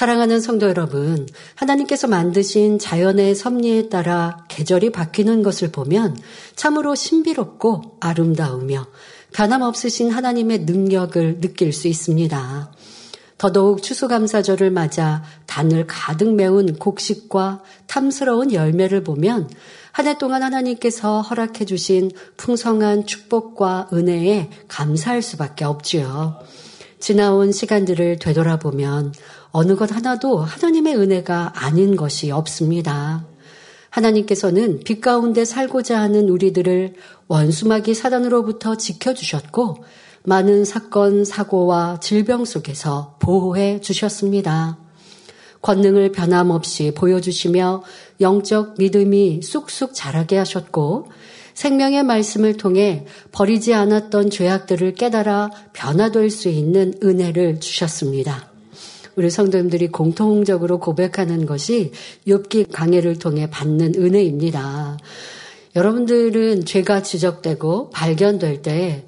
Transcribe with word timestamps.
사랑하는 0.00 0.40
성도 0.40 0.66
여러분, 0.66 1.28
하나님께서 1.56 2.06
만드신 2.06 2.78
자연의 2.78 3.34
섭리에 3.34 3.90
따라 3.90 4.46
계절이 4.48 4.92
바뀌는 4.92 5.42
것을 5.42 5.70
보면 5.72 6.16
참으로 6.56 6.94
신비롭고 6.94 7.98
아름다우며 8.00 8.86
변함없으신 9.34 10.10
하나님의 10.10 10.60
능력을 10.60 11.42
느낄 11.42 11.74
수 11.74 11.86
있습니다. 11.86 12.72
더더욱 13.36 13.82
추수감사절을 13.82 14.70
맞아 14.70 15.22
단을 15.44 15.86
가득 15.86 16.34
메운 16.34 16.78
곡식과 16.78 17.62
탐스러운 17.86 18.54
열매를 18.54 19.04
보면 19.04 19.50
한 19.92 20.06
해 20.06 20.16
동안 20.16 20.42
하나님께서 20.42 21.20
허락해 21.20 21.66
주신 21.66 22.10
풍성한 22.38 23.04
축복과 23.04 23.90
은혜에 23.92 24.48
감사할 24.66 25.20
수밖에 25.20 25.66
없지요. 25.66 26.38
지나온 27.00 27.50
시간들을 27.50 28.18
되돌아보면 28.18 29.12
어느 29.52 29.74
것 29.76 29.94
하나도 29.94 30.38
하나님의 30.38 30.96
은혜가 30.96 31.52
아닌 31.56 31.96
것이 31.96 32.30
없습니다. 32.30 33.24
하나님께서는 33.90 34.80
빛 34.84 35.00
가운데 35.00 35.44
살고자 35.44 36.00
하는 36.00 36.28
우리들을 36.28 36.94
원수마귀 37.28 37.94
사단으로부터 37.94 38.76
지켜주셨고 38.76 39.84
많은 40.22 40.64
사건, 40.64 41.24
사고와 41.24 41.98
질병 42.00 42.44
속에서 42.44 43.16
보호해 43.20 43.80
주셨습니다. 43.80 44.78
권능을 45.62 46.12
변함없이 46.12 46.92
보여주시며 46.94 47.82
영적 48.20 48.76
믿음이 48.78 49.42
쑥쑥 49.42 49.94
자라게 49.94 50.38
하셨고 50.38 51.08
생명의 51.54 52.04
말씀을 52.04 52.56
통해 52.56 53.06
버리지 53.32 53.74
않았던 53.74 54.30
죄악들을 54.30 54.94
깨달아 54.94 55.50
변화될 55.72 56.30
수 56.30 56.48
있는 56.48 56.94
은혜를 57.02 57.60
주셨습니다. 57.60 58.49
우리 59.16 59.30
성도님들이 59.30 59.88
공통적으로 59.88 60.78
고백하는 60.78 61.46
것이 61.46 61.92
욥기 62.26 62.72
강해를 62.72 63.18
통해 63.18 63.48
받는 63.50 63.94
은혜입니다. 63.96 64.98
여러분들은 65.76 66.64
죄가 66.64 67.02
지적되고 67.02 67.90
발견될 67.90 68.62
때 68.62 69.04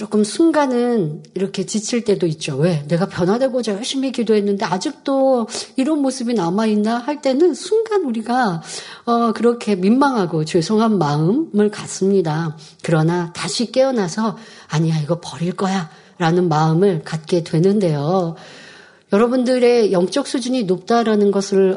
조금 0.00 0.24
순간은 0.24 1.24
이렇게 1.34 1.66
지칠 1.66 2.04
때도 2.04 2.26
있죠. 2.28 2.56
왜? 2.56 2.86
내가 2.88 3.06
변화되고자 3.06 3.74
열심히 3.74 4.12
기도했는데 4.12 4.64
아직도 4.64 5.46
이런 5.76 6.00
모습이 6.00 6.32
남아있나 6.32 6.96
할 6.96 7.20
때는 7.20 7.52
순간 7.52 8.04
우리가 8.04 8.62
어, 9.04 9.32
그렇게 9.32 9.74
민망하고 9.74 10.46
죄송한 10.46 10.96
마음을 10.96 11.70
갖습니다. 11.70 12.56
그러나 12.82 13.30
다시 13.34 13.72
깨어나서 13.72 14.38
아니야, 14.68 14.98
이거 15.00 15.20
버릴 15.20 15.52
거야. 15.52 15.90
라는 16.16 16.48
마음을 16.48 17.02
갖게 17.04 17.44
되는데요. 17.44 18.36
여러분들의 19.12 19.92
영적 19.92 20.26
수준이 20.26 20.64
높다라는 20.64 21.30
것을 21.30 21.76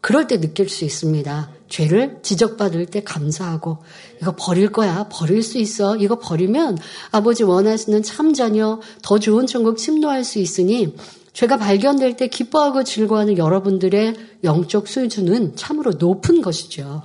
그럴 0.00 0.26
때 0.26 0.40
느낄 0.40 0.68
수 0.68 0.84
있습니다. 0.84 1.50
죄를 1.68 2.18
지적받을 2.22 2.86
때 2.86 3.02
감사하고 3.02 3.78
이거 4.20 4.34
버릴 4.36 4.72
거야. 4.72 5.08
버릴 5.10 5.42
수 5.42 5.58
있어. 5.58 5.96
이거 5.96 6.18
버리면 6.18 6.78
아버지 7.10 7.44
원하시는 7.44 8.02
참 8.02 8.32
자녀 8.32 8.80
더 9.02 9.18
좋은 9.18 9.46
천국 9.46 9.76
침노할 9.76 10.24
수 10.24 10.38
있으니 10.38 10.94
죄가 11.32 11.58
발견될 11.58 12.16
때 12.16 12.26
기뻐하고 12.28 12.82
즐거워하는 12.82 13.38
여러분들의 13.38 14.14
영적 14.42 14.88
수준은 14.88 15.54
참으로 15.56 15.92
높은 15.92 16.40
것이죠. 16.42 17.02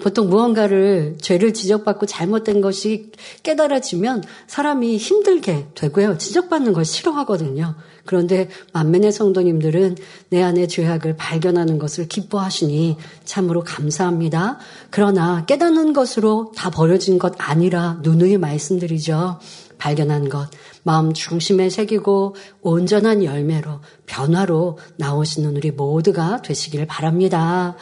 보통 0.00 0.28
무언가를 0.28 1.16
죄를 1.20 1.54
지적받고 1.54 2.06
잘못된 2.06 2.60
것이 2.60 3.12
깨달아지면 3.42 4.24
사람이 4.46 4.96
힘들게 4.96 5.68
되고요. 5.74 6.18
지적받는 6.18 6.72
걸 6.72 6.84
싫어하거든요. 6.84 7.76
그런데 8.04 8.48
만면의 8.72 9.12
성도님들은 9.12 9.96
내 10.30 10.42
안의 10.42 10.68
죄악을 10.68 11.16
발견하는 11.16 11.78
것을 11.78 12.08
기뻐하시니 12.08 12.96
참으로 13.24 13.62
감사합니다. 13.62 14.58
그러나 14.90 15.44
깨닫는 15.46 15.92
것으로 15.92 16.52
다 16.56 16.70
버려진 16.70 17.18
것 17.18 17.34
아니라 17.38 17.98
누누이 18.02 18.38
말씀드리죠. 18.38 19.38
발견한 19.80 20.28
것, 20.28 20.48
마음 20.82 21.12
중심에 21.12 21.70
새기고 21.70 22.36
온전한 22.60 23.24
열매로 23.24 23.80
변화로 24.06 24.78
나오시는 24.96 25.56
우리 25.56 25.70
모두가 25.70 26.42
되시길 26.42 26.86
바랍니다. 26.86 27.76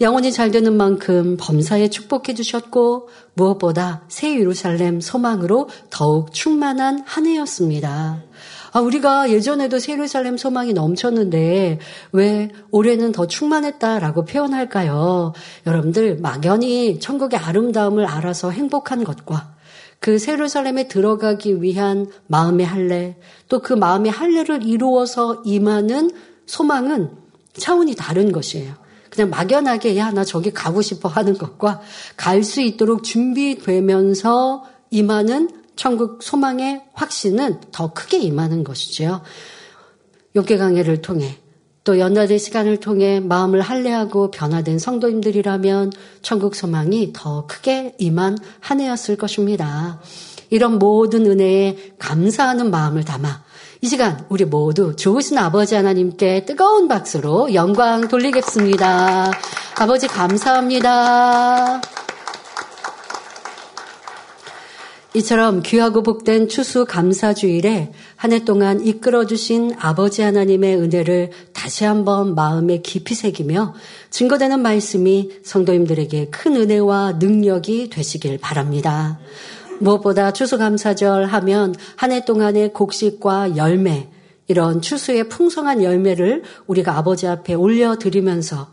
영혼이 0.00 0.30
잘 0.30 0.52
되는 0.52 0.76
만큼 0.76 1.36
범사에 1.40 1.88
축복해 1.90 2.34
주셨고 2.34 3.08
무엇보다 3.34 4.02
새 4.08 4.38
예루살렘 4.38 5.00
소망으로 5.00 5.68
더욱 5.90 6.32
충만한 6.32 7.02
한 7.04 7.26
해였습니다. 7.26 8.22
아, 8.72 8.80
우리가 8.80 9.30
예전에도 9.30 9.78
세루살렘 9.78 10.36
소망이 10.36 10.72
넘쳤는데 10.72 11.80
왜 12.12 12.50
올해는 12.70 13.12
더 13.12 13.26
충만했다라고 13.26 14.24
표현할까요? 14.24 15.32
여러분들 15.66 16.18
막연히 16.18 17.00
천국의 17.00 17.40
아름다움을 17.40 18.06
알아서 18.06 18.50
행복한 18.50 19.02
것과 19.02 19.54
그 20.00 20.18
세루살렘에 20.18 20.86
들어가기 20.86 21.60
위한 21.60 22.06
마음의 22.28 22.66
할례, 22.66 23.16
또 23.48 23.58
그 23.60 23.72
마음의 23.72 24.12
할례를 24.12 24.62
이루어서 24.64 25.42
임하는 25.44 26.12
소망은 26.46 27.10
차원이 27.54 27.96
다른 27.96 28.30
것이에요. 28.30 28.74
그냥 29.18 29.30
막연하게 29.30 29.96
야 29.96 30.12
나 30.12 30.24
저기 30.24 30.52
가고 30.52 30.80
싶어 30.80 31.08
하는 31.08 31.36
것과 31.36 31.80
갈 32.16 32.44
수 32.44 32.60
있도록 32.60 33.02
준비되면서 33.02 34.64
임하는 34.90 35.50
천국 35.74 36.22
소망의 36.22 36.82
확신은 36.94 37.60
더 37.72 37.92
크게 37.92 38.18
임하는 38.18 38.62
것이지요. 38.62 39.22
욕계 40.36 40.56
강해를 40.56 41.02
통해 41.02 41.36
또 41.82 41.98
연화된 41.98 42.38
시간을 42.38 42.78
통해 42.78 43.18
마음을 43.18 43.60
할례하고 43.60 44.30
변화된 44.30 44.78
성도님들이라면 44.78 45.92
천국 46.22 46.54
소망이 46.54 47.12
더 47.12 47.46
크게 47.46 47.96
임한 47.98 48.38
한 48.60 48.80
해였을 48.80 49.16
것입니다. 49.16 50.00
이런 50.50 50.78
모든 50.78 51.26
은혜에 51.26 51.94
감사하는 51.98 52.70
마음을 52.70 53.04
담아 53.04 53.47
이 53.80 53.86
시간 53.86 54.26
우리 54.28 54.44
모두 54.44 54.96
좋으신 54.96 55.38
아버지 55.38 55.76
하나님께 55.76 56.44
뜨거운 56.44 56.88
박수로 56.88 57.54
영광 57.54 58.08
돌리겠습니다. 58.08 59.30
아버지 59.78 60.08
감사합니다. 60.08 61.80
이처럼 65.14 65.62
귀하고 65.62 66.02
복된 66.02 66.48
추수 66.48 66.84
감사주일에 66.86 67.92
한 68.16 68.32
해 68.32 68.44
동안 68.44 68.84
이끌어주신 68.84 69.74
아버지 69.78 70.22
하나님의 70.22 70.76
은혜를 70.76 71.30
다시 71.52 71.84
한번 71.84 72.34
마음에 72.34 72.80
깊이 72.82 73.14
새기며 73.14 73.74
증거되는 74.10 74.60
말씀이 74.60 75.30
성도님들에게 75.44 76.30
큰 76.30 76.56
은혜와 76.56 77.12
능력이 77.12 77.90
되시길 77.90 78.38
바랍니다. 78.38 79.18
무엇보다 79.80 80.32
추수감사절 80.32 81.26
하면 81.26 81.74
한 81.96 82.12
해 82.12 82.24
동안의 82.24 82.72
곡식과 82.72 83.56
열매, 83.56 84.08
이런 84.46 84.80
추수의 84.80 85.28
풍성한 85.28 85.82
열매를 85.82 86.42
우리가 86.66 86.96
아버지 86.96 87.26
앞에 87.26 87.54
올려드리면서 87.54 88.68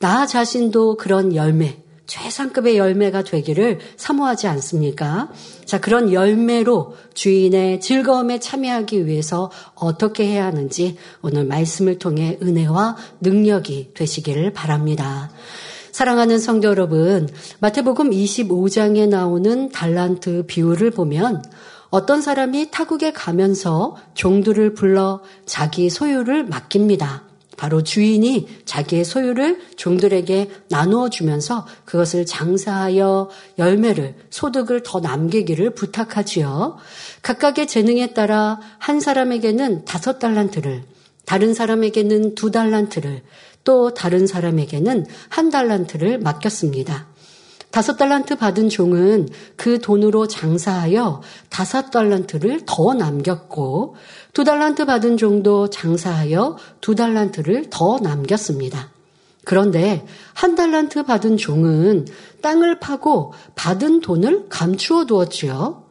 나 0.00 0.26
자신도 0.26 0.96
그런 0.96 1.34
열매, 1.34 1.82
최상급의 2.06 2.76
열매가 2.76 3.22
되기를 3.22 3.78
사모하지 3.96 4.48
않습니까? 4.48 5.30
자, 5.64 5.78
그런 5.78 6.12
열매로 6.12 6.96
주인의 7.14 7.80
즐거움에 7.80 8.40
참여하기 8.40 9.06
위해서 9.06 9.52
어떻게 9.76 10.26
해야 10.26 10.46
하는지 10.46 10.96
오늘 11.22 11.44
말씀을 11.44 12.00
통해 12.00 12.36
은혜와 12.42 12.96
능력이 13.20 13.92
되시기를 13.94 14.52
바랍니다. 14.52 15.30
사랑하는 15.92 16.38
성도 16.38 16.68
여러분, 16.68 17.28
마태복음 17.58 18.10
25장에 18.10 19.08
나오는 19.08 19.70
달란트 19.70 20.44
비유를 20.46 20.92
보면 20.92 21.42
어떤 21.90 22.22
사람이 22.22 22.70
타국에 22.70 23.12
가면서 23.12 23.96
종들을 24.14 24.74
불러 24.74 25.20
자기 25.46 25.90
소유를 25.90 26.44
맡깁니다. 26.44 27.24
바로 27.56 27.82
주인이 27.82 28.48
자기의 28.64 29.04
소유를 29.04 29.60
종들에게 29.76 30.50
나누어 30.68 31.10
주면서 31.10 31.66
그것을 31.84 32.24
장사하여 32.24 33.28
열매를 33.58 34.14
소득을 34.30 34.82
더 34.82 35.00
남기기를 35.00 35.74
부탁하지요. 35.74 36.78
각각의 37.20 37.66
재능에 37.66 38.14
따라 38.14 38.60
한 38.78 39.00
사람에게는 39.00 39.84
다섯 39.84 40.18
달란트를 40.18 40.84
다른 41.26 41.52
사람에게는 41.52 42.34
두 42.34 42.50
달란트를 42.50 43.22
또 43.64 43.94
다른 43.94 44.26
사람에게는 44.26 45.06
한 45.28 45.50
달란트를 45.50 46.18
맡겼습니다. 46.18 47.06
다섯 47.70 47.96
달란트 47.96 48.36
받은 48.36 48.68
종은 48.68 49.28
그 49.56 49.80
돈으로 49.80 50.26
장사하여 50.26 51.22
다섯 51.50 51.90
달란트를 51.90 52.62
더 52.66 52.94
남겼고 52.94 53.94
두 54.32 54.42
달란트 54.44 54.86
받은 54.86 55.16
종도 55.16 55.70
장사하여 55.70 56.56
두 56.80 56.94
달란트를 56.96 57.66
더 57.70 57.98
남겼습니다. 58.00 58.90
그런데 59.44 60.04
한 60.34 60.56
달란트 60.56 61.04
받은 61.04 61.36
종은 61.36 62.06
땅을 62.42 62.80
파고 62.80 63.32
받은 63.54 64.00
돈을 64.00 64.48
감추어 64.48 65.06
두었지요. 65.06 65.84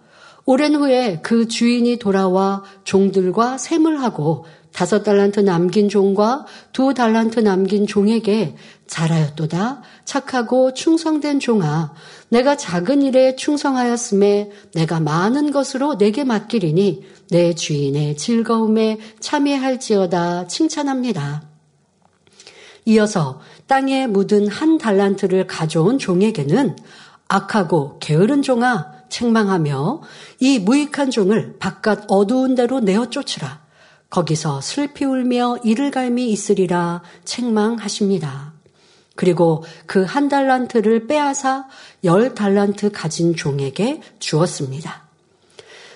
오랜 0.46 0.76
후에 0.76 1.20
그 1.22 1.48
주인이 1.48 1.98
돌아와 2.00 2.64
종들과 2.84 3.58
셈을 3.58 4.02
하고 4.02 4.46
다섯 4.74 5.04
달란트 5.04 5.42
남긴 5.42 5.90
종과 5.90 6.46
두 6.72 6.94
달란트 6.94 7.40
남긴 7.42 7.88
종에게 7.88 8.56
잘하였도다 8.88 9.82
착하고 10.06 10.74
충성된 10.74 11.40
종아 11.40 11.94
내가 12.30 12.56
작은 12.56 13.02
일에 13.02 13.36
충성하였음에 13.36 14.52
내가 14.74 15.00
많은 15.00 15.52
것으로 15.52 15.98
내게 15.98 16.24
맡기리니 16.24 17.04
내 17.30 17.54
주인의 17.54 18.18
즐거움에 18.18 19.00
참여할지어다 19.20 20.48
칭찬합니다. 20.48 21.44
이어서 22.86 23.40
땅에 23.68 24.08
묻은 24.08 24.48
한 24.48 24.78
달란트를 24.78 25.46
가져온 25.46 26.00
종에게는 26.00 26.76
악하고 27.28 28.00
게으른 28.00 28.42
종아 28.42 29.00
책망하며 29.10 30.02
이 30.40 30.60
무익한 30.60 31.12
종을 31.12 31.58
바깥 31.60 32.06
어두운 32.08 32.56
데로 32.56 32.80
내어 32.80 33.10
쫓으라. 33.10 33.69
거기서 34.10 34.62
슬피 34.62 35.06
울며 35.06 35.58
이를 35.64 35.92
갈미 35.92 36.30
있으리라 36.32 37.02
책망하십니다. 37.26 38.54
그리고 39.16 39.64
그 39.86 40.04
한 40.06 40.30
달란트를 40.30 41.08
빼앗아 41.08 41.68
열 42.06 42.34
달란트 42.34 42.92
가진 42.92 43.36
종에게 43.36 44.02
주었습니다. 44.20 45.04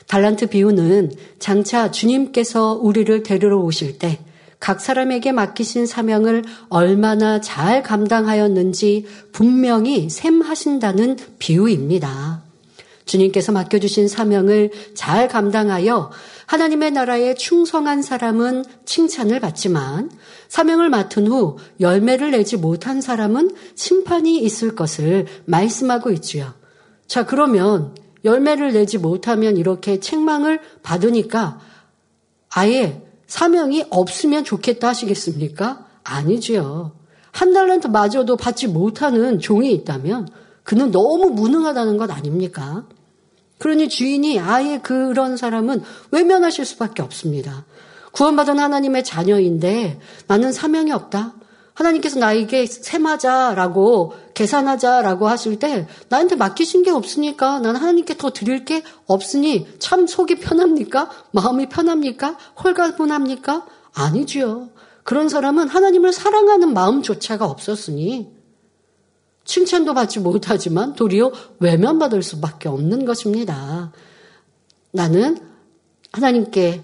달란트 0.08 0.48
비유는 0.48 1.12
장차 1.40 1.90
주님께서 1.90 2.74
우리를 2.74 3.24
데리러 3.24 3.58
오실 3.58 3.98
때 3.98 4.20
각 4.64 4.80
사람에게 4.80 5.34
맡기신 5.34 5.86
사명을 5.86 6.46
얼마나 6.70 7.42
잘 7.42 7.84
감당하였는지 7.84 9.06
분명히 9.34 10.10
셈하신다는 10.10 11.18
비유입니다. 11.38 12.42
주님께서 13.04 13.52
맡겨주신 13.52 14.08
사명을 14.08 14.72
잘 14.96 15.28
감당하여 15.28 16.12
하나님의 16.46 16.92
나라에 16.92 17.36
충성한 17.36 18.02
사람은 18.02 18.66
칭찬을 18.86 19.40
받지만 19.40 20.12
사명을 20.48 20.90
맡은 20.90 21.28
후 21.28 21.58
열매를 21.80 22.32
내지 22.32 22.58
못한 22.58 23.02
사람은 23.02 23.56
심판이 23.76 24.40
있을 24.40 24.76
것을 24.76 25.26
말씀하고 25.46 26.12
있지요. 26.12 26.54
자, 27.08 27.26
그러면 27.26 27.96
열매를 28.26 28.74
내지 28.74 28.98
못하면 28.98 29.58
이렇게 29.58 30.00
책망을 30.00 30.60
받으니까 30.82 31.60
아예 32.50 33.02
사명이 33.28 33.86
없으면 33.90 34.44
좋겠다 34.44 34.90
하시겠습니까? 34.90 35.88
아니지요. 36.04 36.92
한 37.32 37.52
달란트 37.52 37.88
마저도 37.88 38.38
받지 38.38 38.68
못하는 38.68 39.40
종이 39.40 39.74
있다면 39.74 40.30
그는 40.64 40.92
너무 40.92 41.32
무능하다는 41.32 41.98
것 41.98 42.12
아닙니까? 42.12 42.86
그러니 43.64 43.88
주인이 43.88 44.42
아예 44.42 44.80
그런 44.80 45.38
사람은 45.38 45.84
외면하실 46.12 46.66
수밖에 46.66 47.02
없습니다. 47.02 47.64
구원받은 48.12 48.60
하나님의 48.60 49.06
자녀인데 49.06 50.02
나는 50.28 50.52
사명이 50.52 50.92
없다. 50.92 51.36
하나님께서 51.74 52.20
나에게 52.20 52.66
셈하자라고 52.66 54.16
계산하자라고 54.34 55.30
하실 55.30 55.60
때 55.60 55.88
나한테 56.10 56.36
맡기신 56.36 56.84
게 56.84 56.92
없으니까 56.92 57.60
난 57.60 57.78
하나님께 57.78 58.18
더 58.18 58.32
드릴 58.32 58.66
게 58.66 58.84
없으니 59.08 59.66
참 59.80 60.08
속이 60.08 60.40
편합니까? 60.40 61.10
마음이 61.32 61.70
편합니까? 61.70 62.38
홀가분합니까? 62.62 63.66
아니지요. 63.94 64.72
그런 65.06 65.30
사람은 65.30 65.70
하나님을 65.70 66.12
사랑하는 66.12 66.74
마음조차가 66.74 67.46
없었으니 67.46 68.33
칭찬도 69.46 69.94
받지 69.94 70.20
못하지만 70.20 70.94
도리어 70.94 71.32
외면받을 71.60 72.24
수밖에 72.24 72.70
없는 72.70 73.06
것입니다. 73.06 73.92
나는 74.92 75.38
하나님께 76.12 76.84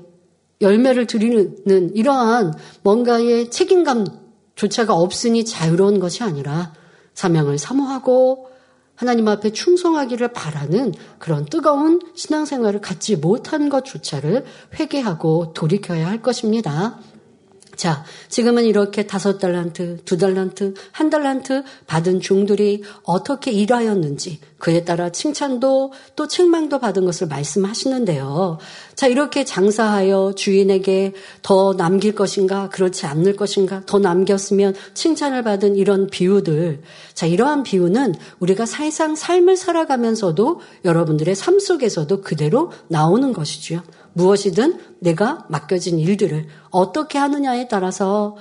열매를 0.62 1.08
드리는 1.08 1.96
이러한 1.96 2.54
뭔가의 2.84 3.50
책임감조차가 3.50 4.94
없으니 4.94 5.46
자유로운 5.46 6.00
것이 6.00 6.24
아니라 6.24 6.74
사명을 7.14 7.58
사모하고 7.58 8.50
하나님 8.96 9.30
앞에 9.30 9.52
충성하기를 9.52 10.34
바라는 10.34 10.94
그런 11.20 11.46
뜨거운 11.46 12.02
신앙생활을 12.16 12.82
갖지 12.82 13.16
못한 13.16 13.70
것조차를 13.70 14.44
회개하고 14.78 15.54
돌이켜야 15.54 16.08
할 16.08 16.22
것입니다. 16.22 17.00
자, 17.80 18.04
지금은 18.28 18.66
이렇게 18.66 19.08
다섯 19.08 19.38
달란트, 19.38 20.00
두 20.04 20.18
달란트, 20.18 20.74
한 20.92 21.10
달란트 21.10 21.64
받은 21.88 22.20
종들이 22.20 22.84
어떻게 23.04 23.52
일하였는지 23.52 24.42
그에 24.58 24.84
따라 24.84 25.14
칭찬도 25.14 25.94
또 26.18 26.28
책망도 26.28 26.80
받은 26.80 27.06
것을 27.06 27.28
말씀하시는데요. 27.28 28.58
자, 28.96 29.08
이렇게 29.08 29.46
장사하여 29.46 30.34
주인에게 30.36 31.14
더 31.42 31.74
남길 31.78 32.14
것인가, 32.16 32.68
그렇지 32.68 33.06
않을 33.06 33.38
것인가, 33.38 33.84
더 33.86 33.98
남겼으면 33.98 34.76
칭찬을 34.94 35.44
받은 35.44 35.78
이런 35.78 36.08
비유들. 36.08 36.82
자, 37.14 37.28
이러한 37.28 37.64
비유는 37.64 38.14
우리가 38.40 38.66
사실상 38.66 39.16
삶을 39.16 39.56
살아가면서도 39.56 40.60
여러분들의 40.84 41.34
삶 41.34 41.60
속에서도 41.60 42.20
그대로 42.24 42.74
나오는 42.90 43.32
것이지요. 43.32 43.82
무엇이든 44.20 44.80
내가 45.00 45.46
맡겨진 45.48 45.98
일들을 45.98 46.48
어떻게 46.70 47.18
하느냐에 47.18 47.70
따라서 47.70 48.36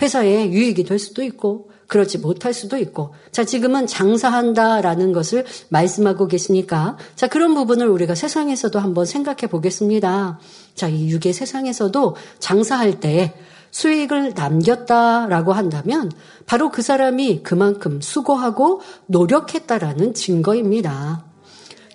회사에 0.00 0.50
유익이 0.50 0.84
될 0.84 0.98
수도 0.98 1.22
있고 1.22 1.70
그렇지 1.86 2.18
못할 2.18 2.52
수도 2.52 2.78
있고 2.78 3.14
자 3.30 3.44
지금은 3.44 3.86
장사한다라는 3.86 5.12
것을 5.12 5.44
말씀하고 5.68 6.26
계시니까 6.26 6.96
자 7.14 7.28
그런 7.28 7.54
부분을 7.54 7.86
우리가 7.86 8.14
세상에서도 8.14 8.78
한번 8.78 9.04
생각해 9.04 9.46
보겠습니다. 9.48 10.40
자이 10.74 11.08
육의 11.10 11.32
세상에서도 11.32 12.16
장사할 12.38 13.00
때 13.00 13.34
수익을 13.70 14.32
남겼다라고 14.34 15.52
한다면 15.52 16.10
바로 16.46 16.70
그 16.70 16.82
사람이 16.82 17.42
그만큼 17.42 18.00
수고하고 18.00 18.80
노력했다라는 19.06 20.14
증거입니다. 20.14 21.25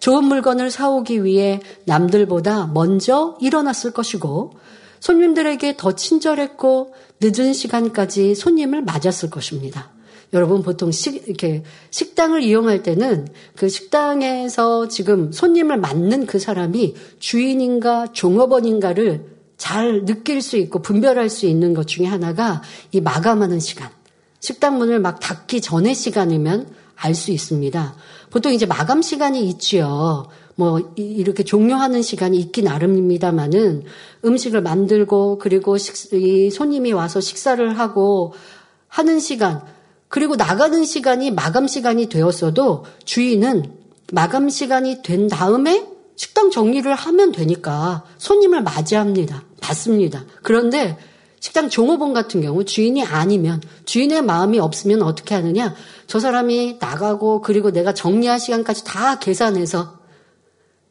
좋은 0.02 0.26
물건을 0.26 0.72
사오기 0.72 1.24
위해 1.24 1.62
남들보다 1.86 2.72
먼저 2.74 3.38
일어났을 3.40 3.92
것이고 3.92 4.54
손님들에게 5.00 5.76
더 5.78 5.94
친절했고 5.94 6.94
늦은 7.22 7.54
시간까지 7.54 8.34
손님을 8.34 8.82
맞았을 8.82 9.30
것입니다. 9.30 9.92
여러분 10.34 10.64
보통 10.64 10.92
식, 10.92 11.28
이렇게 11.28 11.64
식당을 11.92 12.42
이용할 12.42 12.82
때는 12.82 13.28
그 13.56 13.70
식당에서 13.70 14.88
지금 14.88 15.32
손님을 15.32 15.78
맞는 15.78 16.26
그 16.26 16.40
사람이 16.40 16.96
주인인가 17.20 18.08
종업원인가를 18.12 19.26
잘 19.58 20.06
느낄 20.06 20.42
수 20.42 20.58
있고 20.58 20.82
분별할 20.82 21.30
수 21.30 21.46
있는 21.46 21.76
것 21.76 21.88
중에 21.88 22.08
하나가 22.08 22.64
이 22.92 23.02
마감하는 23.02 23.60
시간. 23.60 23.90
식당 24.40 24.80
문을 24.80 25.00
막 25.00 25.20
닫기 25.20 25.62
전의 25.62 25.94
시간이면 25.94 26.82
알 26.96 27.16
수 27.16 27.32
있습니다. 27.32 27.96
보통 28.32 28.54
이제 28.54 28.66
마감 28.66 29.02
시간이 29.02 29.48
있지요. 29.50 30.26
뭐 30.56 30.80
이렇게 30.96 31.44
종료하는 31.44 32.02
시간이 32.02 32.38
있긴 32.40 32.66
나름입니다만은 32.66 33.84
음식을 34.26 34.62
만들고 34.62 35.38
그리고 35.38 35.78
식, 35.78 36.14
이 36.14 36.50
손님이 36.50 36.94
와서 36.94 37.20
식사를 37.20 37.78
하고 37.78 38.34
하는 38.88 39.20
시간 39.20 39.62
그리고 40.08 40.36
나가는 40.36 40.84
시간이 40.84 41.32
마감 41.32 41.68
시간이 41.68 42.10
되었어도 42.10 42.86
주인은 43.06 43.74
마감 44.12 44.50
시간이 44.50 45.04
된 45.04 45.28
다음에 45.28 45.88
식당 46.16 46.52
정리를 46.52 46.94
하면 46.94 47.32
되니까 47.32 48.04
손님을 48.18 48.64
맞이합니다. 48.64 49.44
받습니다. 49.62 50.26
그런데 50.42 50.98
식당 51.42 51.70
종업원 51.70 52.14
같은 52.14 52.40
경우 52.42 52.64
주인이 52.64 53.04
아니면 53.04 53.62
주인의 53.86 54.22
마음이 54.22 54.60
없으면 54.60 55.02
어떻게 55.02 55.34
하느냐? 55.36 55.76
저 56.06 56.20
사람이 56.20 56.78
나가고 56.80 57.42
그리고 57.42 57.72
내가 57.72 57.94
정리할 57.94 58.40
시간까지 58.40 58.84
다 58.86 59.18
계산해서 59.18 60.00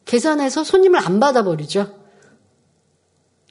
계산해서 0.04 0.64
손님을 0.64 0.98
안 0.98 1.20
받아버리죠. 1.20 1.94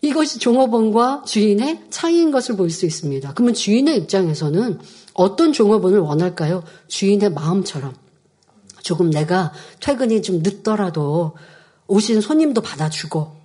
이것이 0.01 0.39
종업원과 0.39 1.23
주인의 1.25 1.85
차이인 1.89 2.31
것을 2.31 2.57
볼 2.57 2.69
수 2.69 2.85
있습니다. 2.85 3.33
그러면 3.33 3.53
주인의 3.53 3.97
입장에서는 3.97 4.79
어떤 5.13 5.53
종업원을 5.53 5.99
원할까요? 5.99 6.63
주인의 6.89 7.31
마음처럼. 7.31 7.95
조금 8.83 9.09
내가 9.09 9.53
퇴근이 9.79 10.21
좀 10.21 10.39
늦더라도 10.39 11.33
오신 11.87 12.19
손님도 12.19 12.61
받아주고 12.61 13.38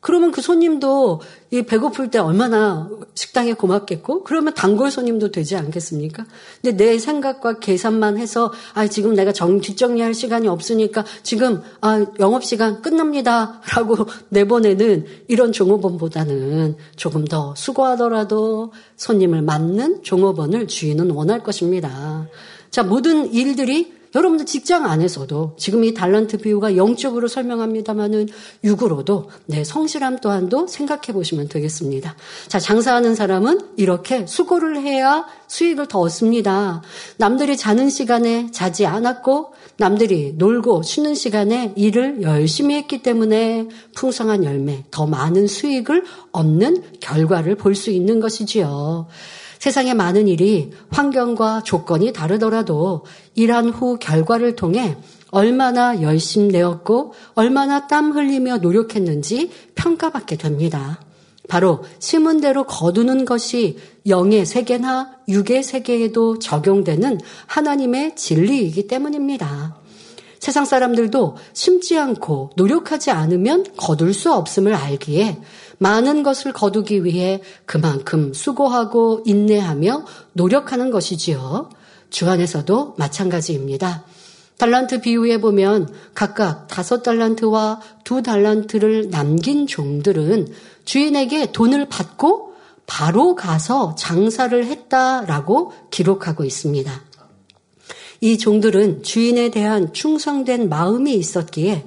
그러면 0.00 0.30
그 0.30 0.40
손님도 0.40 1.20
이 1.50 1.62
배고플 1.62 2.10
때 2.10 2.18
얼마나 2.20 2.88
식당에 3.14 3.52
고맙겠고, 3.54 4.22
그러면 4.22 4.54
단골 4.54 4.92
손님도 4.92 5.32
되지 5.32 5.56
않겠습니까? 5.56 6.24
근데 6.62 6.76
내 6.76 6.98
생각과 6.98 7.58
계산만 7.58 8.16
해서, 8.16 8.52
아, 8.74 8.86
지금 8.86 9.14
내가 9.14 9.32
정, 9.32 9.60
뒷정리할 9.60 10.14
시간이 10.14 10.46
없으니까 10.46 11.04
지금, 11.24 11.62
아, 11.80 12.06
영업 12.20 12.44
시간 12.44 12.80
끝납니다. 12.80 13.60
라고 13.74 13.96
내보내는 14.28 15.06
이런 15.26 15.50
종업원보다는 15.50 16.76
조금 16.94 17.24
더 17.24 17.54
수고하더라도 17.56 18.72
손님을 18.96 19.42
맞는 19.42 20.04
종업원을 20.04 20.68
주인은 20.68 21.10
원할 21.10 21.42
것입니다. 21.42 22.28
자, 22.70 22.84
모든 22.84 23.32
일들이 23.32 23.97
여러분들 24.18 24.46
직장 24.46 24.84
안에서도 24.84 25.54
지금 25.58 25.84
이 25.84 25.94
달란트 25.94 26.38
비유가 26.38 26.76
영적으로 26.76 27.28
설명합니다만은 27.28 28.28
육으로도 28.64 29.30
내 29.46 29.62
성실함 29.62 30.18
또한도 30.18 30.66
생각해 30.66 31.12
보시면 31.12 31.48
되겠습니다. 31.48 32.16
자, 32.48 32.58
장사하는 32.58 33.14
사람은 33.14 33.60
이렇게 33.76 34.26
수고를 34.26 34.82
해야 34.82 35.24
수익을 35.46 35.86
더 35.86 36.00
얻습니다. 36.00 36.82
남들이 37.16 37.56
자는 37.56 37.90
시간에 37.90 38.50
자지 38.50 38.86
않았고 38.86 39.52
남들이 39.76 40.34
놀고 40.36 40.82
쉬는 40.82 41.14
시간에 41.14 41.72
일을 41.76 42.22
열심히 42.22 42.74
했기 42.74 43.02
때문에 43.02 43.68
풍성한 43.94 44.42
열매, 44.42 44.84
더 44.90 45.06
많은 45.06 45.46
수익을 45.46 46.02
얻는 46.32 46.82
결과를 47.00 47.54
볼 47.54 47.76
수 47.78 47.92
있는 47.92 48.18
것이지요. 48.18 49.06
세상의 49.58 49.94
많은 49.94 50.28
일이 50.28 50.70
환경과 50.90 51.62
조건이 51.64 52.12
다르더라도 52.12 53.04
일한 53.34 53.68
후 53.70 53.98
결과를 53.98 54.56
통해 54.56 54.96
얼마나 55.30 56.00
열심 56.00 56.48
내었고 56.48 57.12
얼마나 57.34 57.86
땀 57.86 58.12
흘리며 58.12 58.58
노력했는지 58.58 59.50
평가받게 59.74 60.36
됩니다. 60.36 61.00
바로 61.48 61.82
심은 61.98 62.40
대로 62.40 62.64
거두는 62.64 63.24
것이 63.24 63.78
영의 64.06 64.44
세계나 64.44 65.18
육의 65.28 65.62
세계에도 65.62 66.38
적용되는 66.38 67.18
하나님의 67.46 68.16
진리이기 68.16 68.86
때문입니다. 68.86 69.76
세상 70.40 70.64
사람들도 70.64 71.36
심지 71.52 71.98
않고 71.98 72.50
노력하지 72.56 73.10
않으면 73.10 73.64
거둘 73.76 74.14
수 74.14 74.32
없음을 74.32 74.74
알기에 74.74 75.38
많은 75.78 76.22
것을 76.22 76.52
거두기 76.52 77.04
위해 77.04 77.40
그만큼 77.64 78.34
수고하고 78.34 79.22
인내하며 79.24 80.04
노력하는 80.32 80.90
것이지요. 80.90 81.70
주 82.10 82.28
안에서도 82.28 82.94
마찬가지입니다. 82.98 84.04
달란트 84.58 85.02
비유에 85.02 85.40
보면 85.40 85.88
각각 86.14 86.66
다섯 86.66 87.02
달란트와 87.02 87.80
두 88.02 88.22
달란트를 88.22 89.10
남긴 89.10 89.68
종들은 89.68 90.48
주인에게 90.84 91.52
돈을 91.52 91.88
받고 91.88 92.54
바로 92.86 93.36
가서 93.36 93.94
장사를 93.96 94.64
했다라고 94.64 95.72
기록하고 95.90 96.44
있습니다. 96.44 97.02
이 98.20 98.36
종들은 98.36 99.04
주인에 99.04 99.50
대한 99.50 99.92
충성된 99.92 100.68
마음이 100.68 101.14
있었기에 101.14 101.84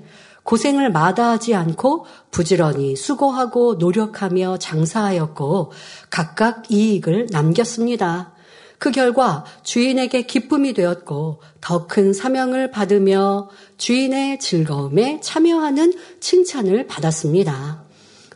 고생을 0.51 0.91
마다하지 0.91 1.55
않고 1.55 2.05
부지런히 2.29 2.97
수고하고 2.97 3.75
노력하며 3.75 4.57
장사하였고 4.57 5.71
각각 6.09 6.69
이익을 6.69 7.27
남겼습니다. 7.31 8.33
그 8.77 8.91
결과 8.91 9.45
주인에게 9.63 10.23
기쁨이 10.23 10.73
되었고 10.73 11.39
더 11.61 11.87
큰 11.87 12.11
사명을 12.11 12.69
받으며 12.69 13.47
주인의 13.77 14.39
즐거움에 14.39 15.21
참여하는 15.21 15.93
칭찬을 16.19 16.85
받았습니다. 16.85 17.83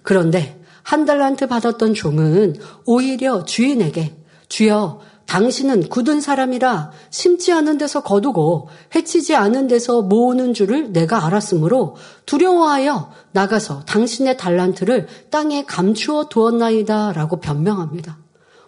그런데 0.01 0.63
한 0.83 1.03
달란트 1.03 1.47
받았던 1.47 1.95
종은 1.95 2.55
오히려 2.85 3.43
주인에게 3.43 4.15
주여 4.47 5.01
당신은 5.27 5.89
굳은 5.89 6.21
사람이라 6.21 6.91
심지 7.09 7.51
않은 7.51 7.77
데서 7.77 8.03
거두고 8.03 8.69
해치지 8.93 9.35
않은 9.35 9.67
데서 9.67 10.01
모으는 10.01 10.53
줄을 10.53 10.91
내가 10.91 11.25
알았으므로 11.25 11.95
두려워하여 12.25 13.11
나가서 13.31 13.81
당신의 13.85 14.37
달란트를 14.37 15.07
땅에 15.31 15.65
감추어 15.65 16.29
두었나이다 16.29 17.13
라고 17.13 17.39
변명합니다. 17.39 18.19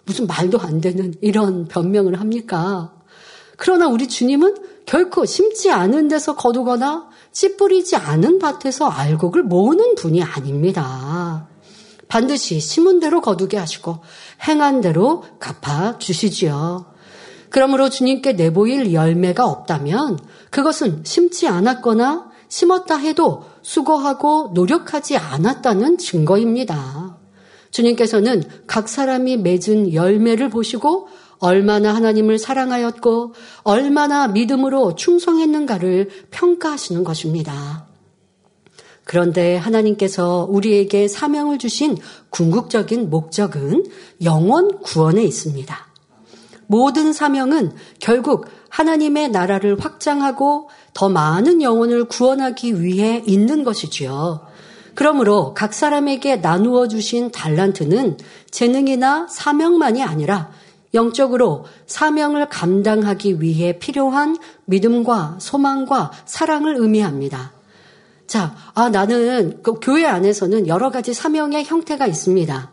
무슨 0.05 0.25
말도 0.25 0.59
안 0.59 0.81
되는 0.81 1.13
이런 1.21 1.67
변명을 1.67 2.19
합니까? 2.19 2.93
그러나 3.57 3.87
우리 3.87 4.07
주님은 4.07 4.55
결코 4.85 5.25
심지 5.25 5.69
않은 5.69 6.07
데서 6.07 6.35
거두거나 6.35 7.09
씨 7.31 7.57
뿌리지 7.57 7.97
않은 7.97 8.39
밭에서 8.39 8.87
알곡을 8.87 9.43
모으는 9.43 9.95
분이 9.95 10.23
아닙니다. 10.23 11.47
반드시 12.07 12.59
심은 12.59 12.99
대로 12.99 13.21
거두게 13.21 13.57
하시고 13.57 13.99
행한 14.47 14.81
대로 14.81 15.23
갚아 15.39 15.97
주시지요. 15.97 16.85
그러므로 17.49 17.89
주님께 17.89 18.33
내보일 18.33 18.93
열매가 18.93 19.45
없다면 19.45 20.19
그것은 20.49 21.03
심지 21.05 21.47
않았거나 21.47 22.31
심었다 22.49 22.97
해도 22.97 23.43
수고하고 23.61 24.51
노력하지 24.53 25.17
않았다는 25.17 25.97
증거입니다. 25.97 27.17
주님께서는 27.71 28.43
각 28.65 28.87
사람이 28.87 29.37
맺은 29.37 29.93
열매를 29.93 30.49
보시고 30.49 31.09
얼마나 31.39 31.93
하나님을 31.93 32.39
사랑하였고 32.39 33.33
얼마나 33.63 34.27
믿음으로 34.27 34.95
충성했는가를 34.95 36.09
평가하시는 36.31 37.03
것입니다. 37.03 37.87
그런데 39.07 39.55
하나님께서 39.55 40.45
우리에게 40.49 41.07
사명을 41.07 41.59
주신 41.59 41.97
궁극적인 42.29 43.09
목적은 43.09 43.85
영원 44.21 44.81
구원에 44.81 45.23
있습니다. 45.23 45.87
모든 46.67 47.13
사명은 47.13 47.71
결국 47.99 48.47
하나님의 48.67 49.29
나라를 49.29 49.79
확장하고 49.79 50.69
더 50.93 51.07
많은 51.07 51.61
영혼을 51.61 52.03
구원하기 52.03 52.83
위해 52.83 53.23
있는 53.25 53.63
것이지요. 53.63 54.45
그러므로 54.93 55.53
각 55.53 55.73
사람에게 55.73 56.37
나누어 56.37 56.89
주신 56.89 57.31
달란트는 57.31 58.17
재능이나 58.51 59.27
사명만이 59.29 60.03
아니라 60.03 60.51
영적으로 60.93 61.65
사명을 61.85 62.49
감당하기 62.49 63.41
위해 63.41 63.79
필요한 63.79 64.37
믿음과 64.65 65.37
소망과 65.39 66.11
사랑을 66.25 66.75
의미합니다. 66.75 67.56
자, 68.27 68.55
아, 68.74 68.89
나는 68.89 69.63
그 69.63 69.75
교회 69.81 70.05
안에서는 70.05 70.67
여러 70.67 70.91
가지 70.91 71.13
사명의 71.13 71.63
형태가 71.63 72.05
있습니다. 72.07 72.72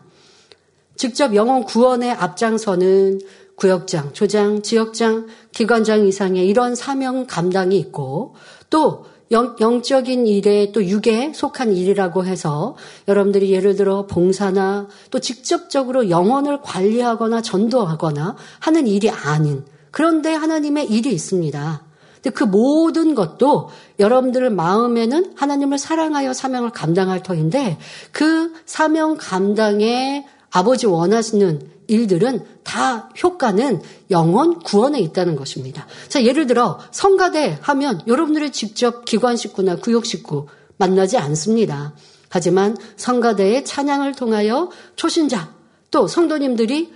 직접 0.96 1.34
영혼 1.34 1.64
구원의 1.64 2.11
앞장서는 2.11 3.20
구역장, 3.56 4.12
조장, 4.12 4.62
지역장, 4.62 5.28
기관장 5.52 6.06
이상의 6.06 6.46
이런 6.46 6.75
사명 6.75 7.26
감당이 7.26 7.78
있고 7.78 8.34
또 8.68 9.06
영, 9.30 9.56
영적인 9.61 10.26
일에 10.26 10.73
또 10.73 10.84
육에 10.84 11.32
속한 11.32 11.73
일이라고 11.73 12.25
해서 12.25 12.76
여러분들이 13.08 13.52
예를 13.52 13.76
들어 13.76 14.06
봉사나 14.06 14.88
또 15.11 15.20
직접적으로 15.20 16.11
영혼을 16.11 16.61
관리하거나 16.62 17.42
전도하거나 17.42 18.37
하는 18.58 18.87
일이 18.87 19.08
아닌 19.08 19.64
그런데 19.92 20.32
하나님의 20.32 20.90
일이 20.90 21.12
있습니다. 21.12 21.82
근데 22.25 22.31
그 22.31 22.45
모든 22.45 23.14
것도 23.14 23.69
여러분들 23.99 24.49
마음에는 24.49 25.35
하나님을 25.37 25.76
사랑하여 25.76 26.33
사명을 26.33 26.71
감당할 26.71 27.23
터인데 27.23 27.78
그 28.12 28.54
사명 28.64 29.19
감당에 29.19 30.26
아버지 30.50 30.87
원하시는 30.87 31.69
일들은 31.87 32.47
다 32.62 33.11
효과는 33.23 33.83
영원 34.11 34.61
구원에 34.61 35.00
있다는 35.00 35.37
것입니다. 35.37 35.87
자, 36.09 36.25
예를 36.25 36.47
들어 36.47 36.81
성가대 36.93 37.59
하면 37.61 38.00
여러분들이 38.07 38.52
직접 38.52 39.04
기관 39.04 39.37
식구나 39.37 39.76
구역 39.76 40.07
식구 40.07 40.47
만나지 40.78 41.19
않습니다. 41.19 41.93
하지만 42.31 42.75
성가대의 42.97 43.66
찬양을 43.66 44.14
통하여 44.14 44.71
초신자 44.97 45.54
또 45.90 46.09
성도님들이 46.09 46.90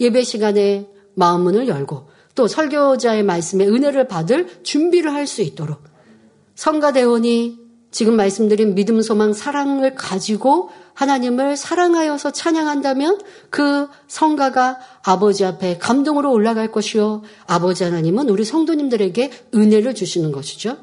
예배 0.00 0.24
시간에 0.24 0.88
마음문을 1.16 1.68
열고 1.68 2.13
또 2.34 2.48
설교자의 2.48 3.22
말씀에 3.22 3.66
은혜를 3.66 4.08
받을 4.08 4.62
준비를 4.62 5.12
할 5.12 5.26
수 5.26 5.42
있도록 5.42 5.82
성가대원이 6.54 7.58
지금 7.90 8.16
말씀드린 8.16 8.74
믿음, 8.74 9.00
소망, 9.02 9.32
사랑을 9.32 9.94
가지고 9.94 10.70
하나님을 10.94 11.56
사랑하여서 11.56 12.32
찬양한다면 12.32 13.20
그 13.50 13.88
성가가 14.08 14.78
아버지 15.04 15.44
앞에 15.44 15.78
감동으로 15.78 16.32
올라갈 16.32 16.70
것이요. 16.70 17.22
아버지 17.46 17.84
하나님은 17.84 18.28
우리 18.28 18.44
성도님들에게 18.44 19.30
은혜를 19.54 19.94
주시는 19.94 20.32
것이죠. 20.32 20.76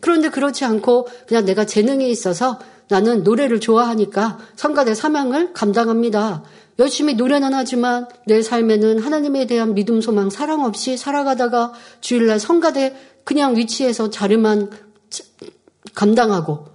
그런데 0.00 0.28
그렇지 0.28 0.64
않고 0.64 1.06
그냥 1.26 1.44
내가 1.44 1.64
재능이 1.64 2.10
있어서 2.10 2.58
나는 2.88 3.22
노래를 3.22 3.60
좋아하니까 3.60 4.38
성가대 4.56 4.94
사명을 4.94 5.52
감당합니다. 5.54 6.42
열심히 6.78 7.14
노래는 7.14 7.52
하지만 7.54 8.08
내 8.26 8.42
삶에는 8.42 8.98
하나님에 8.98 9.46
대한 9.46 9.74
믿음, 9.74 10.00
소망, 10.00 10.30
사랑 10.30 10.64
없이 10.64 10.96
살아가다가 10.96 11.72
주일날 12.00 12.40
성가대 12.40 12.96
그냥 13.24 13.56
위치에서 13.56 14.10
자리만 14.10 14.70
감당하고 15.94 16.66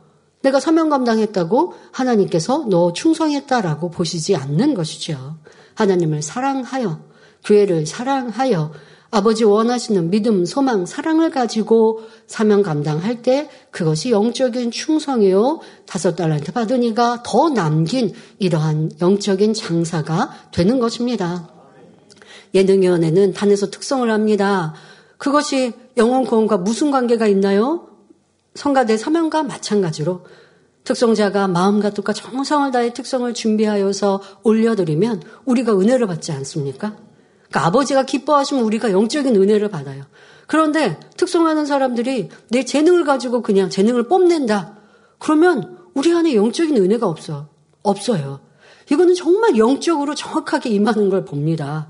내가 0.42 0.60
사명 0.60 0.90
감당했다고 0.90 1.74
하나님께서 1.92 2.66
너 2.70 2.94
충성했다라고 2.94 3.90
보시지 3.90 4.36
않는 4.36 4.76
것이죠. 4.76 5.38
하나님을 5.76 6.22
사랑하여 6.22 7.02
교회를 7.44 7.86
사랑하여 7.86 8.72
아버지 9.18 9.44
원하시는 9.46 10.12
믿음, 10.12 10.46
소망, 10.46 10.86
사랑을 10.86 11.32
가지고 11.32 12.02
사명 12.28 12.62
감당할 12.62 13.24
때 13.24 13.50
그것이 13.72 14.12
영적인 14.12 14.70
충성이요. 14.70 15.60
다섯 15.88 16.16
달란트 16.16 16.52
받으니까 16.52 17.24
더 17.26 17.50
남긴 17.50 18.14
이러한 18.38 18.92
영적인 19.02 19.56
장사가 19.56 20.30
되는 20.52 20.78
것입니다. 20.78 21.50
예능위원회는 22.54 23.34
단에서 23.34 23.72
특성을 23.72 24.08
합니다. 24.08 24.76
그것이 25.18 25.74
영혼 25.98 26.24
구원과 26.24 26.58
무슨 26.58 26.92
관계가 26.92 27.26
있나요? 27.26 27.88
성가대 28.54 28.98
사명과 28.98 29.42
마찬가지로 29.42 30.28
특성자가 30.84 31.48
마음과 31.48 31.90
뜻과 31.90 32.14
정성을 32.14 32.70
다해 32.70 32.94
특성을 32.94 33.34
준비하여서 33.34 34.22
올려드리면 34.44 35.24
우리가 35.46 35.74
은혜를 35.74 36.06
받지 36.06 36.32
않습니까? 36.34 37.07
그러니까 37.50 37.68
아버지가 37.68 38.04
기뻐하시면 38.04 38.64
우리가 38.64 38.92
영적인 38.92 39.36
은혜를 39.36 39.70
받아요. 39.70 40.04
그런데 40.48 41.00
특성하는 41.18 41.66
사람들이 41.66 42.30
내 42.50 42.64
재능을 42.64 43.04
가지고 43.04 43.42
그냥 43.42 43.70
재능을 43.70 44.08
뽐낸다. 44.08 44.78
그러면 45.20 45.78
우리 45.94 46.14
안에 46.14 46.36
영적인 46.36 46.76
은혜가 46.78 47.08
없어. 47.08 47.48
없어요. 47.84 48.40
이거는 48.90 49.16
정말 49.16 49.58
영적으로 49.58 50.16
정확하게 50.16 50.70
임하는 50.70 51.10
걸 51.10 51.26
봅니다. 51.26 51.88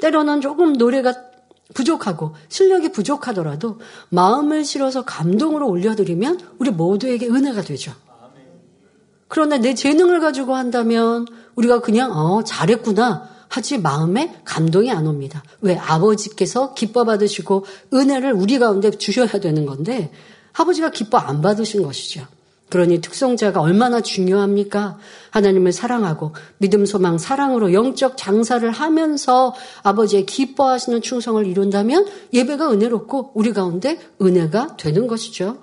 때로는 0.00 0.40
조금 0.40 0.72
노래가 0.74 1.14
부족하고 1.74 2.34
실력이 2.48 2.92
부족하더라도 2.92 3.78
마음을 4.08 4.64
실어서 4.64 5.04
감동으로 5.04 5.68
올려드리면 5.68 6.40
우리 6.58 6.70
모두에게 6.70 7.26
은혜가 7.26 7.62
되죠. 7.62 7.92
그런데 9.28 9.58
내 9.58 9.74
재능을 9.74 10.20
가지고 10.20 10.54
한다면 10.54 11.26
우리가 11.54 11.80
그냥 11.80 12.12
어 12.12 12.42
잘했구나 12.42 13.28
하지 13.48 13.78
마음에 13.78 14.34
감동이 14.44 14.90
안 14.90 15.06
옵니다. 15.06 15.42
왜 15.60 15.76
아버지께서 15.76 16.74
기뻐 16.74 17.04
받으시고 17.04 17.64
은혜를 17.92 18.32
우리 18.32 18.58
가운데 18.58 18.90
주셔야 18.90 19.28
되는 19.28 19.66
건데 19.66 20.10
아버지가 20.52 20.90
기뻐 20.90 21.18
안 21.18 21.40
받으신 21.40 21.82
것이죠. 21.82 22.26
그러니 22.68 23.00
특성자가 23.00 23.60
얼마나 23.60 24.02
중요합니까? 24.02 24.98
하나님을 25.30 25.72
사랑하고 25.72 26.32
믿음, 26.58 26.84
소망, 26.84 27.16
사랑으로 27.16 27.72
영적 27.72 28.16
장사를 28.18 28.70
하면서 28.70 29.54
아버지의 29.82 30.26
기뻐하시는 30.26 31.00
충성을 31.00 31.46
이룬다면 31.46 32.06
예배가 32.32 32.70
은혜롭고 32.70 33.32
우리 33.34 33.52
가운데 33.52 33.98
은혜가 34.20 34.76
되는 34.76 35.06
것이죠. 35.06 35.56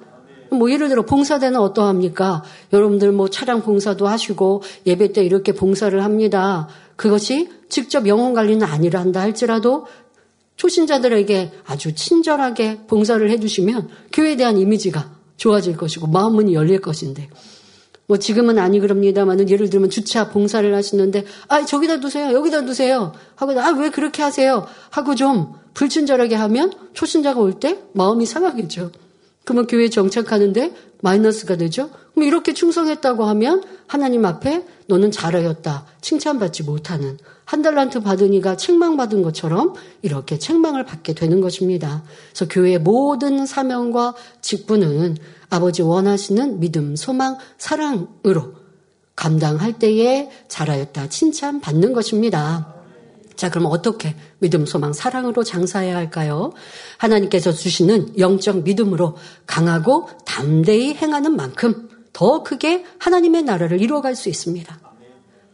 뭐 0.50 0.72
예를 0.72 0.90
들어 0.90 1.04
봉사대는 1.04 1.60
어떠합니까? 1.60 2.44
여러분들 2.74 3.12
뭐 3.12 3.30
차량 3.30 3.62
봉사도 3.62 4.08
하시고 4.08 4.64
예배 4.86 5.12
때 5.12 5.24
이렇게 5.24 5.52
봉사를 5.52 6.04
합니다. 6.04 6.68
그것이 6.96 7.50
직접 7.70 8.08
영혼 8.08 8.34
관리는 8.34 8.66
아니라 8.66 9.00
한다 9.02 9.22
할지라도 9.22 9.86
초신자들에게 10.58 11.52
아주 11.66 11.94
친절하게 11.94 12.86
봉사를 12.88 13.30
해주시면 13.30 13.90
교회에 14.14 14.36
대한 14.38 14.58
이미지가 14.58 15.14
좋아질 15.38 15.76
것이고 15.78 16.08
마음문이 16.08 16.54
열릴 16.54 16.80
것인데. 16.80 17.30
뭐 18.08 18.18
지금은 18.18 18.60
아니 18.60 18.80
그럽니다만은 18.80 19.50
예를 19.50 19.70
들면 19.70 19.90
주차 19.90 20.30
봉사를 20.30 20.74
하시는데 20.76 21.26
아 21.48 21.66
저기다 21.66 22.00
두세요 22.00 22.34
여기다 22.34 22.64
두세요. 22.64 23.14
하고 23.36 23.60
아 23.60 23.72
왜 23.72 23.90
그렇게 23.90 24.22
하세요? 24.22 24.66
하고 24.92 25.16
좀 25.16 25.54
불친절하게 25.74 26.36
하면 26.36 26.72
초신자가 26.94 27.40
올 27.40 27.60
때 27.60 27.80
마음이 27.94 28.26
상하겠죠. 28.26 28.92
그러면 29.46 29.68
교회에 29.68 29.90
정착하는데 29.90 30.74
마이너스가 31.02 31.56
되죠. 31.56 31.90
그럼 32.14 32.28
이렇게 32.28 32.54
충성했다고 32.54 33.26
하면 33.26 33.64
하나님 33.88 34.26
앞에 34.26 34.66
너는 34.88 35.12
잘하였다 35.12 35.86
칭찬받지 36.02 36.64
못하는 36.64 37.18
한 37.46 37.62
달란트 37.62 38.02
받은 38.02 38.34
이가 38.34 38.58
책망받은 38.58 39.22
것처럼 39.22 39.76
이렇게 40.02 40.40
책망을 40.40 40.84
받게 40.84 41.14
되는 41.14 41.42
것입니다. 41.42 42.04
그래서 42.30 42.48
교회의 42.48 42.80
모든 42.80 43.46
사명과 43.46 44.16
직분은 44.42 45.18
아버지 45.50 45.84
원하시는 45.84 46.60
믿음, 46.60 46.96
소망, 46.96 47.38
사랑으로 47.58 48.54
감당할 49.16 49.74
때에 49.74 50.30
잘하였다 50.48 51.10
칭찬받는 51.10 51.94
것입니다. 51.94 52.74
자, 53.36 53.50
그럼 53.50 53.68
어떻게 53.68 54.16
믿음, 54.40 54.66
소망, 54.66 54.94
사랑으로 54.94 55.44
장사해야 55.44 55.96
할까요? 55.96 56.54
하나님께서 56.98 57.52
주시는 57.52 58.18
영적 58.18 58.64
믿음으로 58.64 59.16
강하고 59.46 60.10
담대히 60.26 60.96
행하는 60.96 61.36
만큼 61.36 61.90
더 62.14 62.44
크게 62.44 62.86
하나님의 63.00 63.44
나라를 63.44 63.82
이루어갈 63.82 64.16
수 64.16 64.30
있습니다. 64.30 64.80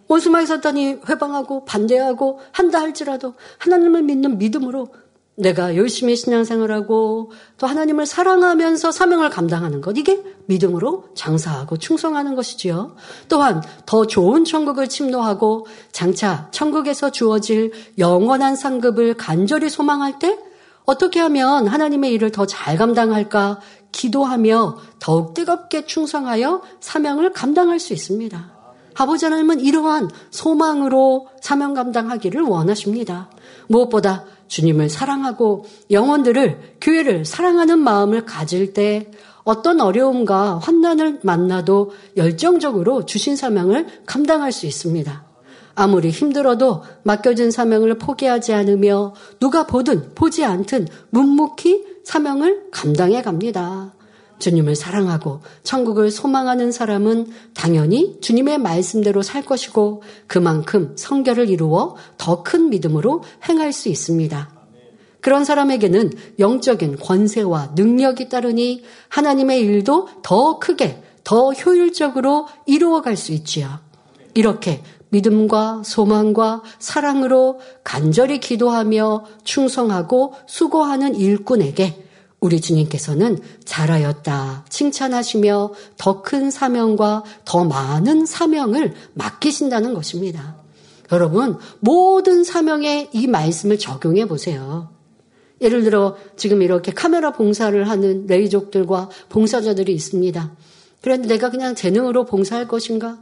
원수마의 0.08 0.46
사단이 0.46 1.00
회방하고 1.08 1.66
반대하고 1.66 2.42
한다 2.52 2.82
할지라도 2.82 3.34
하나님을 3.60 4.04
믿는 4.04 4.38
믿음으로 4.38 4.90
내가 5.36 5.76
열심히 5.76 6.16
신앙생활하고 6.16 7.32
또 7.58 7.68
하나님을 7.68 8.06
사랑하면서 8.06 8.92
사명을 8.92 9.30
감당하는 9.30 9.82
것 9.82 9.98
이게 9.98 10.22
믿음으로 10.46 11.06
장사하고 11.16 11.78
충성하는 11.78 12.36
것이지요. 12.36 12.96
또한 13.30 13.64
더 13.86 14.06
좋은 14.06 14.44
천국을 14.44 14.90
침노하고 14.90 15.68
장차 15.92 16.50
천국에서 16.52 17.12
주어질 17.12 17.72
영원한 17.98 18.56
상급을 18.56 19.16
간절히 19.16 19.70
소망할 19.70 20.20
때 20.20 20.38
어떻게 20.86 21.20
하면 21.22 21.68
하나님의 21.68 22.12
일을 22.14 22.32
더 22.32 22.46
잘 22.46 22.78
감당할까 22.78 23.62
기도하며 23.92 24.78
더욱 25.00 25.34
뜨겁게 25.34 25.86
충성하여 25.86 26.62
사명을 26.80 27.34
감당할 27.34 27.80
수 27.80 27.94
있습니다. 27.94 28.52
아버지 28.96 29.26
하나님은 29.26 29.62
이러한 29.62 30.10
소망으로 30.32 31.28
사명 31.40 31.74
감당하기를 31.74 32.42
원하십니다. 32.42 33.30
무엇보다 33.68 34.26
주님을 34.52 34.90
사랑하고 34.90 35.66
영혼들을 35.90 36.76
교회를 36.82 37.24
사랑하는 37.24 37.80
마음을 37.80 38.26
가질 38.26 38.74
때 38.74 39.10
어떤 39.44 39.80
어려움과 39.80 40.60
환난을 40.60 41.22
만나도 41.24 41.92
열정적으로 42.18 43.06
주신 43.06 43.36
사명을 43.36 43.88
감당할 44.06 44.52
수 44.52 44.68
있습니다. 44.68 45.26
아무리 45.74 46.10
힘들어도 46.10 46.84
맡겨진 47.04 47.50
사명을 47.50 47.98
포기하지 47.98 48.54
않으며 48.54 49.14
누가 49.40 49.66
보든 49.66 50.14
보지 50.16 50.44
않든 50.44 50.88
묵묵히 51.12 52.02
사명을 52.04 52.68
감당해 52.72 53.22
갑니다. 53.22 53.94
주님을 54.42 54.76
사랑하고 54.76 55.40
천국을 55.64 56.12
소망하는 56.12 56.74
사람은 56.74 57.32
당연히 57.54 58.20
주님의 58.20 58.58
말씀대로 58.58 59.22
살 59.22 59.44
것이고 59.44 60.04
그만큼 60.28 60.94
성결을 60.98 61.50
이루어 61.50 61.96
더 62.18 62.42
큰 62.44 62.70
믿음으로 62.70 63.24
행할 63.48 63.72
수 63.72 63.88
있습니다. 63.88 64.50
그런 65.22 65.46
사람에게는 65.46 66.12
영적인 66.40 66.98
권세와 66.98 67.74
능력이 67.76 68.28
따르니 68.28 68.84
하나님의 69.10 69.62
일도 69.62 70.10
더 70.24 70.58
크게, 70.58 71.02
더 71.24 71.52
효율적으로 71.52 72.48
이루어갈 72.66 73.16
수 73.16 73.32
있지요. 73.32 73.80
이렇게 74.34 74.82
믿음과 75.10 75.84
소망과 75.86 76.64
사랑으로 76.80 77.60
간절히 77.84 78.40
기도하며 78.40 79.26
충성하고 79.44 80.34
수고하는 80.48 81.16
일꾼에게 81.16 82.11
우리 82.42 82.60
주님께서는 82.60 83.40
잘하였다 83.66 84.66
칭찬하시며 84.68 85.74
더 85.98 86.22
큰 86.24 86.50
사명과 86.52 87.24
더 87.46 87.64
많은 87.66 88.26
사명을 88.26 88.94
맡기신다는 89.14 89.94
것입니다. 89.94 90.56
여러분, 91.12 91.58
모든 91.80 92.44
사명에 92.44 93.10
이 93.14 93.28
말씀을 93.28 93.78
적용해 93.78 94.26
보세요. 94.26 94.90
예를 95.62 95.84
들어 95.84 96.18
지금 96.36 96.62
이렇게 96.62 96.92
카메라 96.92 97.32
봉사를 97.32 97.88
하는 97.88 98.26
레이족들과 98.26 99.10
봉사자들이 99.30 99.94
있습니다. 99.94 100.52
그런데 101.02 101.28
내가 101.28 101.52
그냥 101.52 101.76
재능으로 101.76 102.26
봉사할 102.26 102.68
것인가? 102.68 103.20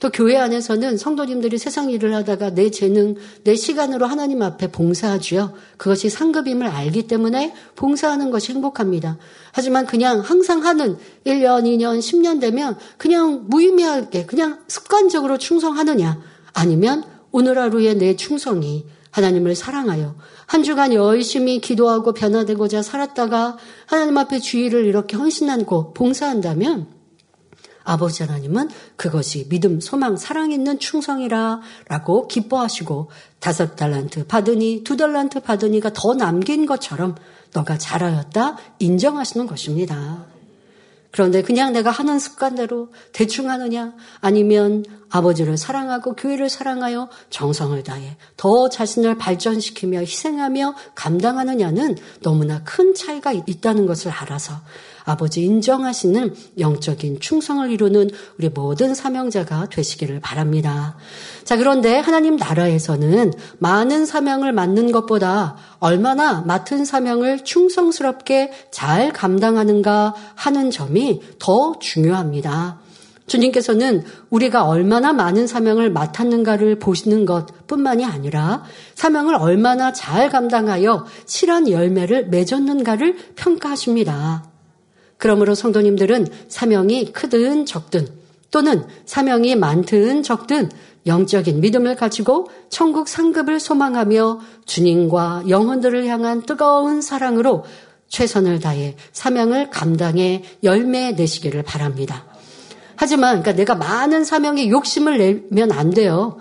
또 0.00 0.08
교회 0.08 0.38
안에서는 0.38 0.96
성도님들이 0.96 1.58
세상 1.58 1.90
일을 1.90 2.14
하다가 2.14 2.54
내 2.54 2.70
재능, 2.70 3.16
내 3.44 3.54
시간으로 3.54 4.06
하나님 4.06 4.40
앞에 4.40 4.72
봉사하지요. 4.72 5.52
그것이 5.76 6.08
상급임을 6.08 6.66
알기 6.66 7.06
때문에 7.06 7.54
봉사하는 7.76 8.30
것이 8.30 8.52
행복합니다. 8.52 9.18
하지만 9.52 9.84
그냥 9.84 10.20
항상 10.20 10.64
하는 10.64 10.96
1년, 11.26 11.64
2년, 11.64 11.98
10년 11.98 12.40
되면 12.40 12.78
그냥 12.96 13.44
무의미하게 13.48 14.24
그냥 14.24 14.60
습관적으로 14.68 15.36
충성하느냐 15.36 16.18
아니면 16.54 17.04
오늘 17.30 17.58
하루의 17.58 17.96
내 17.96 18.16
충성이 18.16 18.86
하나님을 19.10 19.54
사랑하여 19.54 20.14
한 20.46 20.62
주간 20.62 20.94
열심히 20.94 21.60
기도하고 21.60 22.14
변화되고자 22.14 22.82
살았다가 22.82 23.58
하나님 23.84 24.16
앞에 24.16 24.38
주의를 24.38 24.86
이렇게 24.86 25.18
헌신하고 25.18 25.92
봉사한다면 25.92 26.99
아버지 27.84 28.22
하나님은 28.22 28.68
그것이 28.96 29.48
믿음, 29.48 29.80
소망, 29.80 30.16
사랑 30.16 30.52
있는 30.52 30.78
충성이라 30.78 31.60
라고 31.88 32.28
기뻐하시고 32.28 33.10
다섯 33.38 33.76
달란트 33.76 34.26
받으니 34.26 34.82
두 34.84 34.96
달란트 34.96 35.40
받으니가 35.40 35.92
더 35.94 36.14
남긴 36.14 36.66
것처럼 36.66 37.16
너가 37.52 37.78
잘하였다 37.78 38.56
인정하시는 38.78 39.46
것입니다. 39.46 40.26
그런데 41.12 41.42
그냥 41.42 41.72
내가 41.72 41.90
하는 41.90 42.18
습관대로 42.20 42.88
대충 43.12 43.50
하느냐 43.50 43.94
아니면 44.20 44.84
아버지를 45.10 45.56
사랑하고 45.56 46.14
교회를 46.14 46.48
사랑하여 46.48 47.08
정성을 47.30 47.82
다해 47.82 48.16
더 48.36 48.68
자신을 48.68 49.18
발전시키며 49.18 50.00
희생하며 50.00 50.74
감당하느냐는 50.94 51.96
너무나 52.22 52.62
큰 52.62 52.94
차이가 52.94 53.32
있다는 53.32 53.86
것을 53.86 54.12
알아서 54.12 54.54
아버지 55.04 55.42
인정하시는 55.44 56.34
영적인 56.58 57.20
충성을 57.20 57.70
이루는 57.70 58.10
우리 58.38 58.48
모든 58.48 58.94
사명자가 58.94 59.68
되시기를 59.68 60.20
바랍니다. 60.20 60.96
자, 61.44 61.56
그런데 61.56 61.98
하나님 61.98 62.36
나라에서는 62.36 63.32
많은 63.58 64.06
사명을 64.06 64.52
맡는 64.52 64.92
것보다 64.92 65.56
얼마나 65.78 66.42
맡은 66.42 66.84
사명을 66.84 67.44
충성스럽게 67.44 68.52
잘 68.70 69.12
감당하는가 69.12 70.14
하는 70.34 70.70
점이 70.70 71.20
더 71.38 71.78
중요합니다. 71.78 72.78
주님께서는 73.30 74.02
우리가 74.28 74.64
얼마나 74.64 75.12
많은 75.12 75.46
사명을 75.46 75.90
맡았는가를 75.90 76.80
보시는 76.80 77.24
것 77.24 77.66
뿐만이 77.68 78.04
아니라 78.04 78.64
사명을 78.96 79.36
얼마나 79.36 79.92
잘 79.92 80.28
감당하여 80.28 81.06
실한 81.26 81.70
열매를 81.70 82.26
맺었는가를 82.26 83.16
평가하십니다. 83.36 84.49
그러므로 85.20 85.54
성도님들은 85.54 86.26
사명이 86.48 87.12
크든 87.12 87.66
적든 87.66 88.08
또는 88.50 88.84
사명이 89.04 89.54
많든 89.54 90.22
적든 90.22 90.70
영적인 91.06 91.60
믿음을 91.60 91.94
가지고 91.94 92.48
천국 92.70 93.06
상급을 93.06 93.60
소망하며 93.60 94.40
주님과 94.64 95.44
영혼들을 95.48 96.06
향한 96.06 96.42
뜨거운 96.42 97.02
사랑으로 97.02 97.64
최선을 98.08 98.60
다해 98.60 98.96
사명을 99.12 99.70
감당해 99.70 100.42
열매 100.64 101.12
내시기를 101.12 101.62
바랍니다. 101.62 102.24
하지만 102.96 103.42
그러니까 103.42 103.52
내가 103.52 103.74
많은 103.74 104.24
사명에 104.24 104.70
욕심을 104.70 105.46
내면 105.50 105.70
안 105.70 105.90
돼요. 105.90 106.38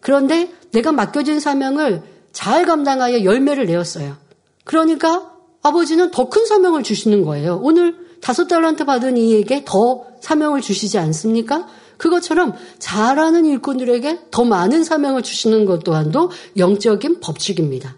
그런데 0.00 0.50
내가 0.72 0.92
맡겨진 0.92 1.40
사명을 1.40 2.02
잘 2.32 2.66
감당하여 2.66 3.24
열매를 3.24 3.66
내었어요. 3.66 4.16
그러니까 4.64 5.32
아버지는 5.62 6.10
더 6.10 6.28
큰 6.28 6.44
사명을 6.44 6.82
주시는 6.82 7.24
거예요. 7.24 7.58
오늘 7.62 8.07
다섯 8.20 8.46
달란트 8.46 8.84
받은 8.84 9.16
이에게 9.16 9.62
더 9.64 10.04
사명을 10.20 10.60
주시지 10.60 10.98
않습니까? 10.98 11.66
그것처럼 11.96 12.54
잘하는 12.78 13.44
일꾼들에게 13.44 14.20
더 14.30 14.44
많은 14.44 14.84
사명을 14.84 15.22
주시는 15.22 15.64
것 15.64 15.82
또한도 15.82 16.30
영적인 16.56 17.20
법칙입니다. 17.20 17.96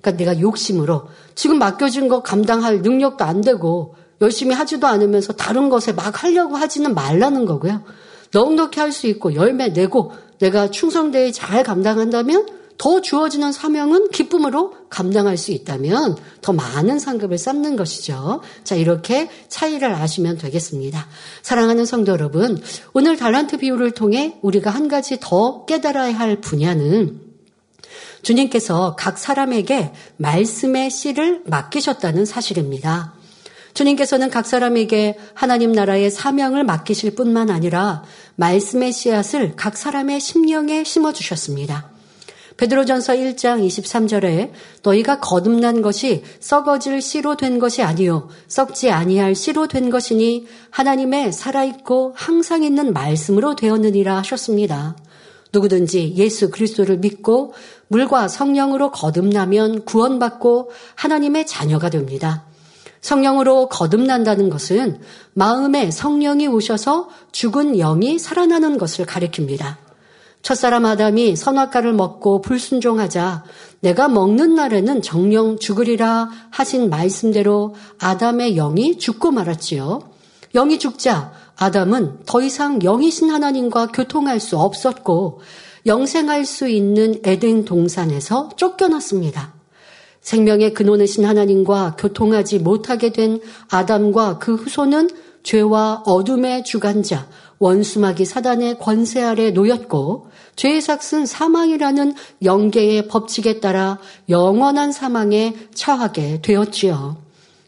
그러니까 0.00 0.12
내가 0.12 0.40
욕심으로 0.40 1.08
지금 1.34 1.58
맡겨진 1.58 2.08
거 2.08 2.22
감당할 2.22 2.82
능력도 2.82 3.24
안 3.24 3.40
되고 3.40 3.94
열심히 4.20 4.54
하지도 4.54 4.86
않으면서 4.86 5.32
다른 5.32 5.68
것에 5.68 5.92
막 5.92 6.22
하려고 6.22 6.56
하지는 6.56 6.94
말라는 6.94 7.46
거고요. 7.46 7.82
넉넉히 8.32 8.80
할 8.80 8.92
수 8.92 9.06
있고 9.06 9.34
열매 9.34 9.68
내고 9.68 10.12
내가 10.38 10.70
충성되게 10.70 11.32
잘 11.32 11.62
감당한다면 11.62 12.46
더 12.80 13.02
주어지는 13.02 13.52
사명은 13.52 14.08
기쁨으로 14.08 14.72
감당할 14.88 15.36
수 15.36 15.50
있다면 15.50 16.16
더 16.40 16.54
많은 16.54 16.98
상급을 16.98 17.36
쌓는 17.36 17.76
것이죠. 17.76 18.40
자, 18.64 18.74
이렇게 18.74 19.28
차이를 19.48 19.92
아시면 19.92 20.38
되겠습니다. 20.38 21.06
사랑하는 21.42 21.84
성도 21.84 22.12
여러분, 22.12 22.58
오늘 22.94 23.18
달란트 23.18 23.58
비유를 23.58 23.90
통해 23.90 24.38
우리가 24.40 24.70
한 24.70 24.88
가지 24.88 25.18
더 25.20 25.66
깨달아야 25.66 26.18
할 26.18 26.40
분야는 26.40 27.20
주님께서 28.22 28.96
각 28.96 29.18
사람에게 29.18 29.92
말씀의 30.16 30.90
씨를 30.90 31.42
맡기셨다는 31.44 32.24
사실입니다. 32.24 33.12
주님께서는 33.74 34.30
각 34.30 34.46
사람에게 34.46 35.18
하나님 35.34 35.72
나라의 35.72 36.10
사명을 36.10 36.64
맡기실 36.64 37.14
뿐만 37.14 37.50
아니라 37.50 38.04
말씀의 38.36 38.92
씨앗을 38.92 39.52
각 39.56 39.76
사람의 39.76 40.18
심령에 40.18 40.82
심어 40.84 41.12
주셨습니다. 41.12 41.99
베드로전서 42.60 43.14
1장 43.14 43.66
23절에 43.66 44.50
너희가 44.82 45.18
거듭난 45.18 45.80
것이 45.80 46.22
썩어질 46.40 47.00
씨로 47.00 47.38
된 47.38 47.58
것이 47.58 47.82
아니요 47.82 48.28
썩지 48.48 48.90
아니할 48.90 49.34
씨로 49.34 49.66
된 49.66 49.88
것이니 49.88 50.46
하나님의 50.68 51.32
살아있고 51.32 52.12
항상 52.14 52.62
있는 52.62 52.92
말씀으로 52.92 53.56
되었느니라 53.56 54.18
하셨습니다. 54.18 54.94
누구든지 55.54 56.12
예수 56.16 56.50
그리스도를 56.50 56.98
믿고 56.98 57.54
물과 57.88 58.28
성령으로 58.28 58.90
거듭나면 58.90 59.86
구원받고 59.86 60.70
하나님의 60.96 61.46
자녀가 61.46 61.88
됩니다. 61.88 62.44
성령으로 63.00 63.70
거듭난다는 63.70 64.50
것은 64.50 65.00
마음에 65.32 65.90
성령이 65.90 66.46
오셔서 66.46 67.08
죽은 67.32 67.78
영이 67.78 68.18
살아나는 68.18 68.76
것을 68.76 69.06
가리킵니다. 69.06 69.89
첫사람 70.42 70.86
아담이 70.86 71.36
선악과를 71.36 71.92
먹고 71.92 72.40
불순종하자 72.40 73.44
내가 73.80 74.08
먹는 74.08 74.54
날에는 74.54 75.02
정령 75.02 75.58
죽으리라 75.58 76.30
하신 76.50 76.90
말씀대로 76.90 77.74
아담의 77.98 78.54
영이 78.54 78.98
죽고 78.98 79.30
말았지요. 79.30 80.00
영이 80.54 80.78
죽자 80.78 81.32
아담은 81.56 82.20
더 82.26 82.40
이상 82.40 82.78
영이신 82.80 83.30
하나님과 83.30 83.88
교통할 83.88 84.40
수 84.40 84.58
없었고 84.58 85.40
영생할 85.86 86.44
수 86.44 86.68
있는 86.68 87.20
에덴 87.24 87.64
동산에서 87.64 88.50
쫓겨났습니다. 88.56 89.54
생명의 90.20 90.74
근원이신 90.74 91.24
하나님과 91.24 91.96
교통하지 91.98 92.58
못하게 92.58 93.12
된 93.12 93.40
아담과 93.70 94.38
그 94.38 94.54
후손은 94.54 95.08
죄와 95.42 96.02
어둠의 96.04 96.64
주관자 96.64 97.26
원수마귀 97.60 98.24
사단의 98.24 98.78
권세 98.78 99.22
아래 99.22 99.50
놓였고 99.50 100.28
죄의 100.56 100.80
삭은 100.80 101.26
사망이라는 101.26 102.14
영계의 102.42 103.06
법칙에 103.06 103.60
따라 103.60 103.98
영원한 104.28 104.92
사망에 104.92 105.54
처하게 105.74 106.40
되었지요. 106.42 107.18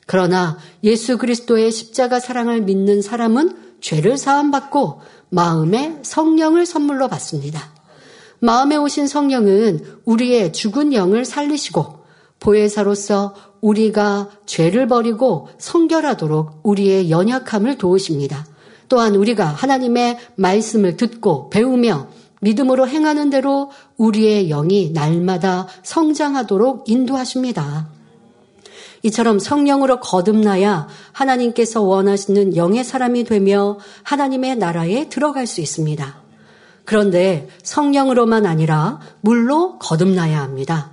그러나 0.07 0.59
예수 0.83 1.19
그리스도의 1.19 1.71
십자가 1.71 2.21
사랑을 2.21 2.63
믿는 2.63 3.03
사람은 3.03 3.57
죄를 3.81 4.17
사함받고 4.17 5.01
마음에 5.29 5.99
성령을 6.03 6.67
선물로 6.67 7.09
받습니다. 7.09 7.73
마음에 8.41 8.77
오신 8.77 9.07
성령은 9.07 10.01
우리의 10.05 10.53
죽은 10.53 10.95
영을 10.95 11.25
살리시고 11.25 12.03
보혜사로서 12.41 13.35
우리가 13.61 14.31
죄를 14.47 14.89
버리고 14.89 15.49
성결하도록 15.59 16.61
우리의 16.63 17.11
연약함을 17.11 17.79
도우십니다. 17.79 18.52
또한 18.93 19.15
우리가 19.15 19.47
하나님의 19.47 20.19
말씀을 20.35 20.99
듣고 20.99 21.49
배우며 21.49 22.09
믿음으로 22.43 22.87
행하는 22.87 23.31
대로 23.31 23.71
우리의 23.97 24.49
영이 24.49 24.91
날마다 24.93 25.67
성장하도록 25.83 26.85
인도하십니다. 26.91 27.89
이처럼 29.03 29.39
성령으로 29.39 29.99
거듭나야 30.01 30.89
하나님께서 31.13 31.81
원하시는 31.81 32.55
영의 32.55 32.85
사람이 32.85 33.25
되며 33.25 33.79
하나님의 34.03 34.57
나라에 34.57 35.09
들어갈 35.09 35.47
수 35.47 35.63
있습니다. 35.63 36.15
그런데 36.85 37.49
성령으로만 37.63 38.45
아니라 38.45 39.01
물로 39.23 39.79
거듭나야 39.79 40.39
합니다. 40.43 40.92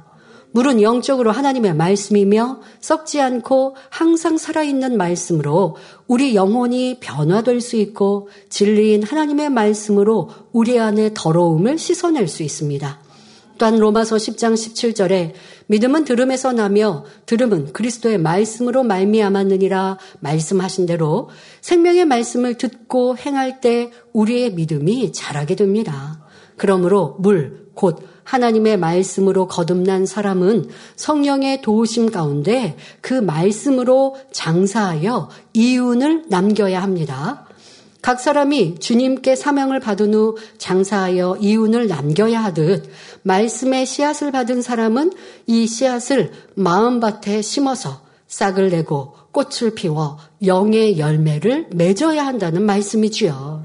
물은 0.52 0.82
영적으로 0.82 1.32
하나님의 1.32 1.76
말씀이며 1.76 2.62
썩지 2.82 3.22
않고 3.22 3.76
항상 3.90 4.38
살아있는 4.38 4.98
말씀으로 4.98 5.76
우리 6.08 6.36
영혼이 6.36 7.00
변화될 7.00 7.62
수 7.62 7.76
있고 7.76 8.30
진리인 8.50 9.04
하나님의 9.04 9.52
말씀으로 9.52 10.30
우리 10.52 10.80
안에 10.80 11.12
더러움을 11.14 11.78
씻어낼 11.78 12.28
수 12.28 12.42
있습니다. 12.42 13.00
또한 13.60 13.78
로마서 13.78 14.16
10장 14.16 14.54
17절에 14.54 15.34
믿음은 15.68 16.06
들음에서 16.06 16.54
나며 16.54 17.06
들음은 17.28 17.74
그리스도의 17.74 18.18
말씀으로 18.18 18.84
말미암았느니라 18.84 20.00
말씀하신 20.22 20.88
대로 20.88 21.30
생명의 21.62 22.06
말씀을 22.06 22.56
듣고 22.56 23.18
행할 23.18 23.60
때 23.60 23.92
우리의 24.14 24.54
믿음이 24.54 25.12
자라게 25.12 25.56
됩니다. 25.56 26.26
그러므로 26.58 27.18
물, 27.20 27.68
곧 27.76 28.00
하나님의 28.30 28.78
말씀으로 28.78 29.48
거듭난 29.48 30.06
사람은 30.06 30.70
성령의 30.96 31.64
도우심 31.64 32.12
가운데 32.12 32.78
그 33.02 33.16
말씀으로 33.16 34.18
장사하여 34.32 35.30
이윤을 35.54 36.26
남겨야 36.28 36.84
합니다. 36.84 37.48
각 38.04 38.22
사람이 38.22 38.78
주님께 38.80 39.36
사명을 39.36 39.80
받은 39.80 40.14
후 40.14 40.38
장사하여 40.60 41.38
이윤을 41.42 41.88
남겨야 41.88 42.44
하듯 42.44 42.92
말씀의 43.24 43.88
씨앗을 43.88 44.32
받은 44.32 44.62
사람은 44.62 45.12
이 45.48 45.66
씨앗을 45.66 46.32
마음밭에 46.54 47.42
심어서 47.42 48.02
싹을 48.28 48.70
내고 48.70 49.16
꽃을 49.32 49.74
피워 49.74 50.20
영의 50.46 51.00
열매를 51.00 51.70
맺어야 51.72 52.28
한다는 52.28 52.64
말씀이지요. 52.64 53.59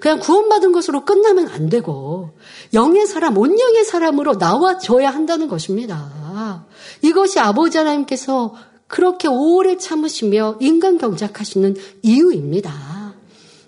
그냥 0.00 0.18
구원받은 0.18 0.72
것으로 0.72 1.04
끝나면 1.04 1.48
안 1.48 1.68
되고 1.68 2.30
영의 2.72 3.06
사람, 3.06 3.36
온영의 3.36 3.84
사람으로 3.84 4.34
나와줘야 4.34 5.10
한다는 5.10 5.46
것입니다. 5.46 6.64
이것이 7.02 7.38
아버지 7.38 7.78
하나님께서 7.78 8.54
그렇게 8.86 9.28
오래 9.28 9.76
참으시며 9.76 10.56
인간 10.60 10.98
경작하시는 10.98 11.76
이유입니다. 12.02 13.14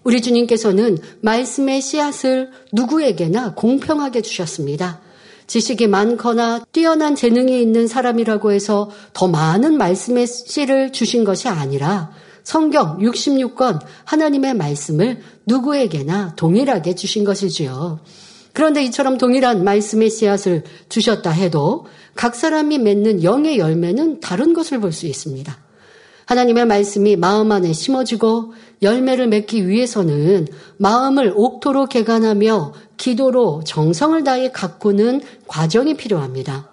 우리 0.04 0.20
주님께서는 0.20 0.98
말씀의 1.20 1.80
씨앗을 1.80 2.50
누구에게나 2.72 3.54
공평하게 3.54 4.22
주셨습니다. 4.22 5.00
지식이 5.46 5.86
많거나 5.86 6.64
뛰어난 6.72 7.14
재능이 7.14 7.60
있는 7.60 7.86
사람이라고 7.86 8.52
해서 8.52 8.90
더 9.12 9.28
많은 9.28 9.76
말씀의 9.76 10.26
씨를 10.26 10.92
주신 10.92 11.24
것이 11.24 11.48
아니라 11.48 12.10
성경 12.44 12.98
66권 12.98 13.80
하나님의 14.04 14.54
말씀을 14.54 15.20
누구에게나 15.46 16.34
동일하게 16.36 16.94
주신 16.94 17.24
것이지요. 17.24 18.00
그런데 18.52 18.82
이처럼 18.84 19.16
동일한 19.18 19.64
말씀의 19.64 20.10
씨앗을 20.10 20.64
주셨다 20.88 21.30
해도 21.30 21.86
각 22.14 22.34
사람이 22.34 22.78
맺는 22.78 23.22
영의 23.22 23.58
열매는 23.58 24.20
다른 24.20 24.52
것을 24.52 24.80
볼 24.80 24.92
수 24.92 25.06
있습니다. 25.06 25.56
하나님의 26.26 26.66
말씀이 26.66 27.16
마음 27.16 27.50
안에 27.52 27.72
심어지고 27.72 28.52
열매를 28.80 29.28
맺기 29.28 29.68
위해서는 29.68 30.46
마음을 30.76 31.32
옥토로 31.34 31.86
개간하며 31.86 32.74
기도로 32.96 33.62
정성을 33.64 34.22
다해 34.24 34.50
가꾸는 34.50 35.20
과정이 35.46 35.94
필요합니다. 35.94 36.71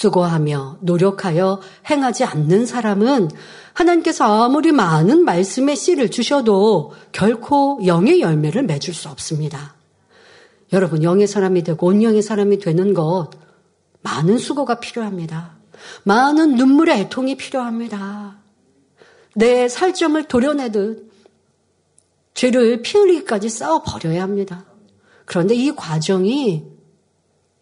수고하며 0.00 0.78
노력하여 0.80 1.60
행하지 1.90 2.24
않는 2.24 2.64
사람은 2.64 3.28
하나님께서 3.74 4.44
아무리 4.44 4.72
많은 4.72 5.26
말씀의 5.26 5.76
씨를 5.76 6.10
주셔도 6.10 6.94
결코 7.12 7.78
영의 7.84 8.22
열매를 8.22 8.62
맺을 8.62 8.94
수 8.94 9.10
없습니다. 9.10 9.74
여러분, 10.72 11.02
영의 11.02 11.26
사람이 11.26 11.64
되고 11.64 11.86
온영의 11.86 12.22
사람이 12.22 12.60
되는 12.60 12.94
것 12.94 13.28
많은 14.00 14.38
수고가 14.38 14.80
필요합니다. 14.80 15.58
많은 16.04 16.56
눈물의 16.56 17.00
애통이 17.00 17.36
필요합니다. 17.36 18.38
내 19.36 19.68
살점을 19.68 20.22
도려내듯 20.24 21.12
죄를 22.32 22.80
피 22.80 22.96
흘리기까지 22.96 23.50
싸워 23.50 23.82
버려야 23.82 24.22
합니다. 24.22 24.64
그런데 25.26 25.54
이 25.54 25.74
과정이 25.76 26.64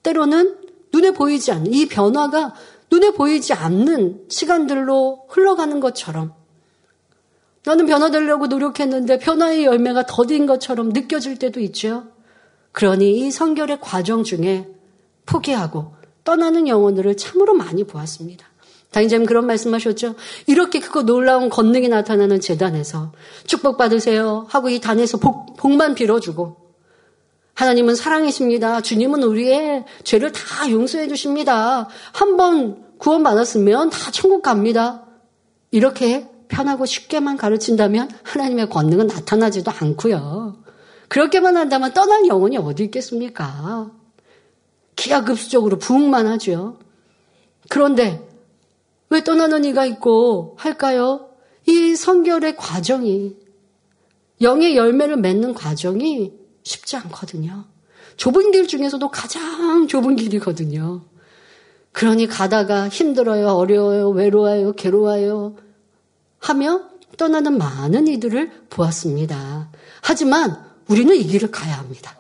때로는 0.05 0.58
눈에 0.93 1.13
보이지 1.13 1.53
않는 1.53 1.73
이 1.73 1.87
변화가 1.87 2.55
눈에 2.91 3.11
보이지 3.11 3.53
않는 3.53 4.25
시간들로 4.29 5.27
흘러가는 5.29 5.81
것처럼 5.81 6.33
나는 7.65 7.87
변화되려고 7.87 8.47
노력했는데 8.47 9.19
변화의 9.19 9.65
열매가 9.65 10.07
더딘 10.07 10.47
것처럼 10.47 10.91
느껴질 10.91 11.39
때도 11.39 11.61
있죠. 11.61 12.05
그러니 12.73 13.19
이 13.19 13.31
성결의 13.31 13.79
과정 13.81 14.25
중에 14.25 14.69
포기하고 15.27 15.95
떠나는 16.25 16.69
영혼들을 16.69 17.17
참으로 17.17 17.55
많이 17.55 17.85
보았습니다. 17.85 18.47
당장님 18.91 19.27
그런 19.27 19.47
말씀하셨죠. 19.47 20.15
이렇게 20.47 20.81
크고 20.81 21.03
놀라운 21.03 21.51
권능이 21.51 21.89
나타나는 21.89 22.41
재단에서 22.41 23.13
축복받으세요 23.47 24.47
하고 24.49 24.71
이 24.71 24.81
단에서 24.81 25.19
복, 25.19 25.57
복만 25.57 25.95
빌어주고 25.95 26.68
하나님은 27.59 27.97
사랑이십니다. 27.97 28.83
주님은 28.83 29.25
우리의 29.25 29.85
죄를 30.05 30.31
다 30.31 30.71
용서해 30.71 31.09
주십니다. 31.09 31.89
한번 32.13 32.85
구원받았으면 32.99 33.91
다 33.91 34.13
천국 34.13 34.43
갑니다. 34.43 35.05
이렇게 35.73 36.29
편하고 36.47 36.87
쉽게만 36.87 37.37
가르친다면 37.37 38.11
하나님의 38.23 38.71
권능은 38.71 39.09
나타나지도 39.09 39.73
않고요. 39.73 40.63
그렇게만 41.09 41.57
한다면 41.57 41.93
떠날 41.95 42.29
영혼이 42.29 42.59
어디 42.59 42.85
있겠습니까? 42.85 43.91
기하급수적으로 44.95 45.79
부흥만 45.79 46.29
하죠. 46.29 46.79
그런데 47.69 48.25
왜 49.11 49.25
떠나는 49.25 49.65
이가 49.65 49.85
있고 49.85 50.55
할까요? 50.61 51.31
이 51.67 51.97
성결의 51.97 52.55
과정이 52.55 53.35
영의 54.43 54.77
열매를 54.77 55.17
맺는 55.17 55.55
과정이 55.55 56.38
쉽지 56.69 56.97
않거든요. 56.97 57.65
좁은 58.17 58.51
길 58.51 58.69
중에서도 58.69 59.09
가장 59.11 59.89
좁은 59.89 60.17
길이거든요. 60.17 61.03
그러니 61.93 62.27
가다가 62.27 62.89
힘들어요, 62.89 63.49
어려워요, 63.49 64.11
외로워요, 64.11 64.73
괴로워요 64.73 65.57
하며 66.39 66.83
떠나는 67.17 67.59
많은 67.59 68.07
이들을 68.07 68.67
보았습니다. 68.71 69.71
하지만 70.03 70.63
우리는 70.89 71.15
이 71.17 71.25
길을 71.25 71.51
가야 71.51 71.79
합니다. 71.79 72.17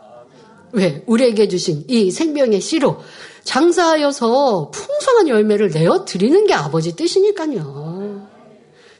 왜? 0.72 1.04
우리에게 1.06 1.48
주신 1.48 1.84
이 1.88 2.10
생명의 2.10 2.60
씨로 2.60 3.00
장사하여서 3.44 4.70
풍성한 4.70 5.28
열매를 5.28 5.70
내어 5.70 6.04
드리는 6.04 6.46
게 6.46 6.54
아버지 6.54 6.96
뜻이니까요. 6.96 8.28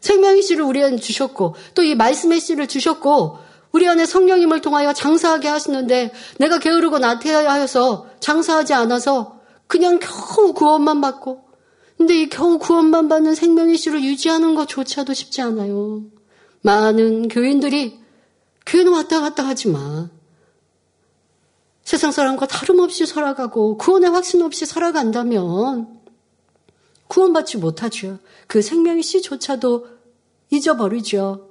생명의 0.00 0.42
씨를 0.42 0.64
우리한테 0.64 0.98
주셨고 0.98 1.54
또 1.74 1.82
이 1.82 1.94
말씀의 1.94 2.40
씨를 2.40 2.68
주셨고 2.68 3.47
우리 3.72 3.88
안에 3.88 4.06
성령님을 4.06 4.60
통하여 4.60 4.92
장사하게 4.92 5.48
하시는데 5.48 6.12
내가 6.38 6.58
게으르고 6.58 6.98
나태하여서 6.98 8.06
장사하지 8.20 8.74
않아서 8.74 9.40
그냥 9.66 9.98
겨우 10.00 10.52
구원만 10.54 11.00
받고 11.00 11.48
근데 11.98 12.22
이 12.22 12.28
겨우 12.28 12.58
구원만 12.58 13.08
받는 13.08 13.34
생명의 13.34 13.76
씨를 13.76 14.02
유지하는 14.04 14.54
것조차도 14.54 15.14
쉽지 15.14 15.42
않아요. 15.42 16.02
많은 16.62 17.28
교인들이 17.28 17.98
교회는 18.66 18.92
왔다 18.92 19.20
갔다 19.20 19.44
하지만 19.46 20.10
세상 21.82 22.12
사람과 22.12 22.46
다름없이 22.46 23.06
살아가고 23.06 23.78
구원의 23.78 24.10
확신 24.10 24.42
없이 24.42 24.66
살아간다면 24.66 25.98
구원받지 27.08 27.56
못하죠. 27.58 28.18
그 28.46 28.62
생명의 28.62 29.02
씨조차도 29.02 29.86
잊어버리죠. 30.50 31.47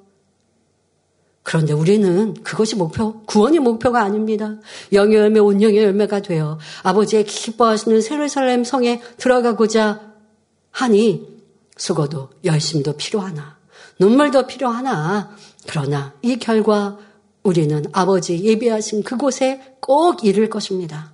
그런데 1.47 1.71
우리는 1.71 2.33
그것이 2.43 2.75
목표, 2.75 3.21
구원이 3.21 3.59
목표가 3.59 4.03
아닙니다. 4.03 4.57
영의 4.91 5.15
열매, 5.15 5.39
온 5.39 5.61
영의 5.61 5.81
열매가 5.81 6.21
되어 6.21 6.59
아버지의 6.83 7.23
기뻐하시는 7.23 8.01
세르살렘 8.01 8.65
성에 8.65 9.01
들어가고자 9.15 10.01
하니 10.71 11.25
수고도 11.77 12.31
열심도 12.43 12.97
필요하나 12.97 13.55
눈물도 13.97 14.45
필요하나 14.47 15.31
그러나 15.65 16.11
이 16.21 16.37
결과 16.37 16.97
우리는 17.43 17.85
아버지 17.93 18.43
예비하신 18.43 19.03
그곳에 19.03 19.77
꼭 19.79 20.25
이를 20.25 20.49
것입니다. 20.49 21.13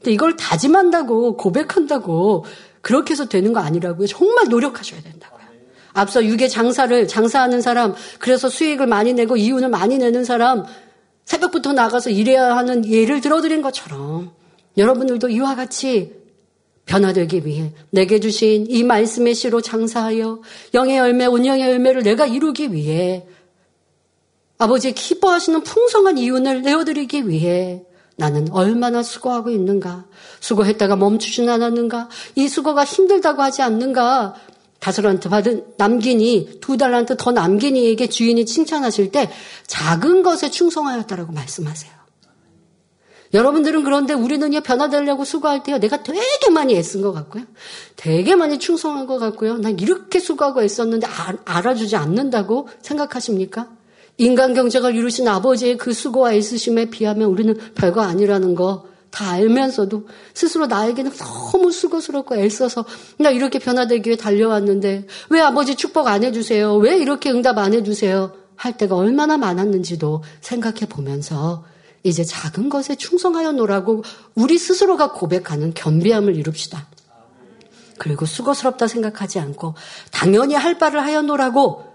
근데 0.00 0.12
이걸 0.12 0.36
다짐한다고 0.36 1.38
고백한다고 1.38 2.44
그렇게 2.82 3.12
해서 3.12 3.24
되는 3.24 3.54
거 3.54 3.60
아니라고요. 3.60 4.06
정말 4.06 4.48
노력하셔야 4.50 5.00
된다고요. 5.00 5.33
앞서 5.94 6.24
육의 6.24 6.50
장사를 6.50 7.08
장사하는 7.08 7.62
사람, 7.62 7.94
그래서 8.18 8.48
수익을 8.48 8.86
많이 8.86 9.14
내고 9.14 9.36
이윤을 9.36 9.70
많이 9.70 9.96
내는 9.96 10.24
사람, 10.24 10.64
새벽부터 11.24 11.72
나가서 11.72 12.10
일해야 12.10 12.56
하는 12.56 12.86
예를 12.86 13.22
들어드린 13.22 13.62
것처럼 13.62 14.32
여러분들도 14.76 15.30
이와 15.30 15.54
같이 15.54 16.12
변화되기 16.84 17.46
위해 17.46 17.72
내게 17.90 18.20
주신 18.20 18.66
이 18.68 18.82
말씀의 18.82 19.34
시로 19.34 19.62
장사하여 19.62 20.42
영의 20.74 20.98
열매, 20.98 21.24
온영의 21.24 21.62
열매를 21.70 22.02
내가 22.02 22.26
이루기 22.26 22.72
위해 22.72 23.26
아버지의 24.58 24.94
기뻐하시는 24.94 25.62
풍성한 25.62 26.18
이윤을 26.18 26.62
내어드리기 26.62 27.28
위해 27.28 27.84
나는 28.16 28.50
얼마나 28.52 29.02
수고하고 29.02 29.50
있는가? 29.50 30.06
수고했다가 30.40 30.94
멈추진 30.96 31.48
않았는가? 31.48 32.08
이 32.36 32.48
수고가 32.48 32.84
힘들다고 32.84 33.42
하지 33.42 33.62
않는가? 33.62 34.34
다섯란트 34.84 35.30
받은 35.30 35.64
남긴이 35.78 36.58
두 36.60 36.76
달란트 36.76 37.16
더 37.16 37.32
남긴이에게 37.32 38.10
주인이 38.10 38.44
칭찬하실 38.44 39.12
때 39.12 39.30
작은 39.66 40.22
것에 40.22 40.50
충성하였다라고 40.50 41.32
말씀하세요. 41.32 41.90
여러분들은 43.32 43.82
그런데 43.82 44.12
우리는요 44.12 44.60
변화되려고 44.60 45.24
수고할 45.24 45.62
때요 45.62 45.78
내가 45.78 46.02
되게 46.02 46.50
많이 46.50 46.76
애쓴 46.76 47.00
것 47.00 47.12
같고요, 47.12 47.44
되게 47.96 48.34
많이 48.34 48.58
충성한 48.58 49.06
것 49.06 49.18
같고요, 49.18 49.56
난 49.56 49.78
이렇게 49.80 50.20
수고하고 50.20 50.62
애썼는데 50.62 51.06
아, 51.06 51.34
알아주지 51.46 51.96
않는다고 51.96 52.68
생각하십니까? 52.82 53.70
인간 54.18 54.52
경제가 54.52 54.90
이루신 54.90 55.26
아버지의 55.26 55.78
그 55.78 55.94
수고와 55.94 56.34
애쓰심에 56.34 56.90
비하면 56.90 57.30
우리는 57.30 57.58
별거 57.74 58.02
아니라는 58.02 58.54
거 58.54 58.84
다 59.14 59.30
알면서도 59.30 60.08
스스로 60.34 60.66
나에게는 60.66 61.12
너무 61.12 61.70
수고스럽고 61.70 62.34
애써서 62.34 62.84
나 63.16 63.30
이렇게 63.30 63.60
변화되기 63.60 64.08
위해 64.08 64.16
달려왔는데 64.16 65.06
왜 65.30 65.40
아버지 65.40 65.76
축복 65.76 66.08
안 66.08 66.24
해주세요? 66.24 66.74
왜 66.78 66.98
이렇게 66.98 67.30
응답 67.30 67.58
안 67.58 67.74
해주세요? 67.74 68.32
할 68.56 68.76
때가 68.76 68.96
얼마나 68.96 69.36
많았는지도 69.38 70.24
생각해 70.40 70.86
보면서 70.88 71.64
이제 72.02 72.24
작은 72.24 72.68
것에 72.68 72.96
충성하여 72.96 73.52
노라고 73.52 74.02
우리 74.34 74.58
스스로가 74.58 75.12
고백하는 75.12 75.74
겸비함을 75.74 76.34
이룹시다. 76.36 76.88
그리고 77.98 78.26
수고스럽다 78.26 78.88
생각하지 78.88 79.38
않고 79.38 79.76
당연히 80.10 80.54
할 80.54 80.76
바를 80.76 81.00
하였노라고 81.00 81.93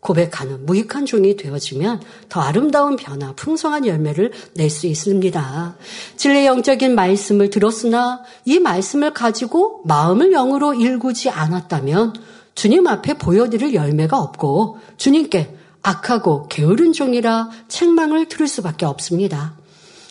고백하는 0.00 0.64
무익한 0.64 1.06
종이 1.06 1.36
되어지면 1.36 2.00
더 2.28 2.40
아름다운 2.40 2.96
변화, 2.96 3.32
풍성한 3.32 3.86
열매를 3.86 4.32
낼 4.54 4.70
수 4.70 4.86
있습니다. 4.86 5.76
진리 6.16 6.46
영적인 6.46 6.94
말씀을 6.94 7.50
들었으나 7.50 8.22
이 8.44 8.58
말씀을 8.58 9.12
가지고 9.12 9.80
마음을 9.84 10.30
영으로 10.30 10.74
일구지 10.74 11.30
않았다면 11.30 12.14
주님 12.54 12.86
앞에 12.86 13.14
보여드릴 13.14 13.74
열매가 13.74 14.18
없고 14.18 14.78
주님께 14.96 15.56
악하고 15.82 16.48
게으른 16.48 16.92
종이라 16.92 17.50
책망을 17.68 18.26
들을 18.26 18.46
수밖에 18.46 18.84
없습니다. 18.84 19.54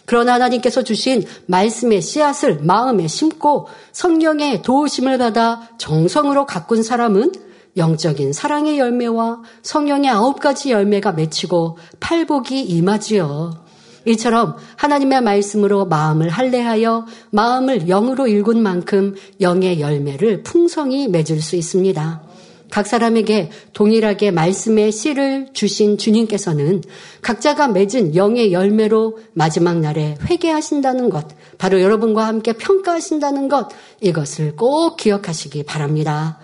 그러나 0.05 0.35
하나님께서 0.35 0.83
주신 0.83 1.23
말씀의 1.47 2.01
씨앗을 2.01 2.59
마음에 2.61 3.07
심고 3.07 3.67
성령의 3.91 4.61
도우심을 4.61 5.17
받아 5.17 5.67
정성으로 5.77 6.45
가꾼 6.45 6.81
사람은 6.81 7.46
영적인 7.77 8.33
사랑의 8.33 8.79
열매와 8.79 9.41
성령의 9.61 10.09
아홉 10.09 10.39
가지 10.39 10.71
열매가 10.71 11.13
맺히고 11.13 11.77
팔복이 11.99 12.61
임하지요. 12.61 13.65
이처럼 14.05 14.55
하나님의 14.77 15.21
말씀으로 15.21 15.85
마음을 15.85 16.29
할례하여 16.29 17.05
마음을 17.29 17.87
영으로 17.87 18.27
일군 18.27 18.61
만큼 18.61 19.15
영의 19.41 19.81
열매를 19.81 20.43
풍성히 20.43 21.07
맺을 21.07 21.41
수 21.41 21.55
있습니다. 21.55 22.23
각 22.69 22.85
사람에게 22.85 23.49
동일하게 23.73 24.31
말씀의 24.31 24.91
씨를 24.91 25.47
주신 25.53 25.97
주님께서는 25.97 26.83
각자가 27.21 27.69
맺은 27.69 28.15
영의 28.15 28.51
열매로 28.51 29.19
마지막 29.33 29.79
날에 29.79 30.17
회개하신다는 30.29 31.09
것, 31.09 31.27
바로 31.57 31.81
여러분과 31.81 32.27
함께 32.27 32.53
평가하신다는 32.53 33.47
것, 33.47 33.69
이것을 34.01 34.55
꼭 34.55 34.97
기억하시기 34.97 35.63
바랍니다. 35.63 36.39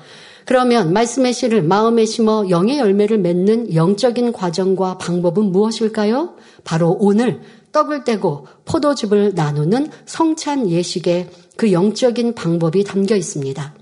그러면 0.46 0.94
말씀의 0.94 1.34
씨를 1.34 1.64
마음에 1.64 2.06
심어 2.06 2.46
영의 2.50 2.80
열매를 2.80 3.18
맺는 3.20 3.74
영적인 3.74 4.34
과정과 4.34 4.98
방법은 4.98 5.52
무엇일까요? 5.52 6.36
바로 6.64 6.98
오늘 7.00 7.42
떡을 7.72 8.04
떼고 8.04 8.48
포도즙을 8.66 9.34
나누는 9.36 9.90
성찬 10.06 10.70
예식의 10.70 11.30
그 11.56 11.72
영적인 11.72 12.36
방법이 12.36 12.84
담겨 12.84 13.16
있습니다. 13.16 13.74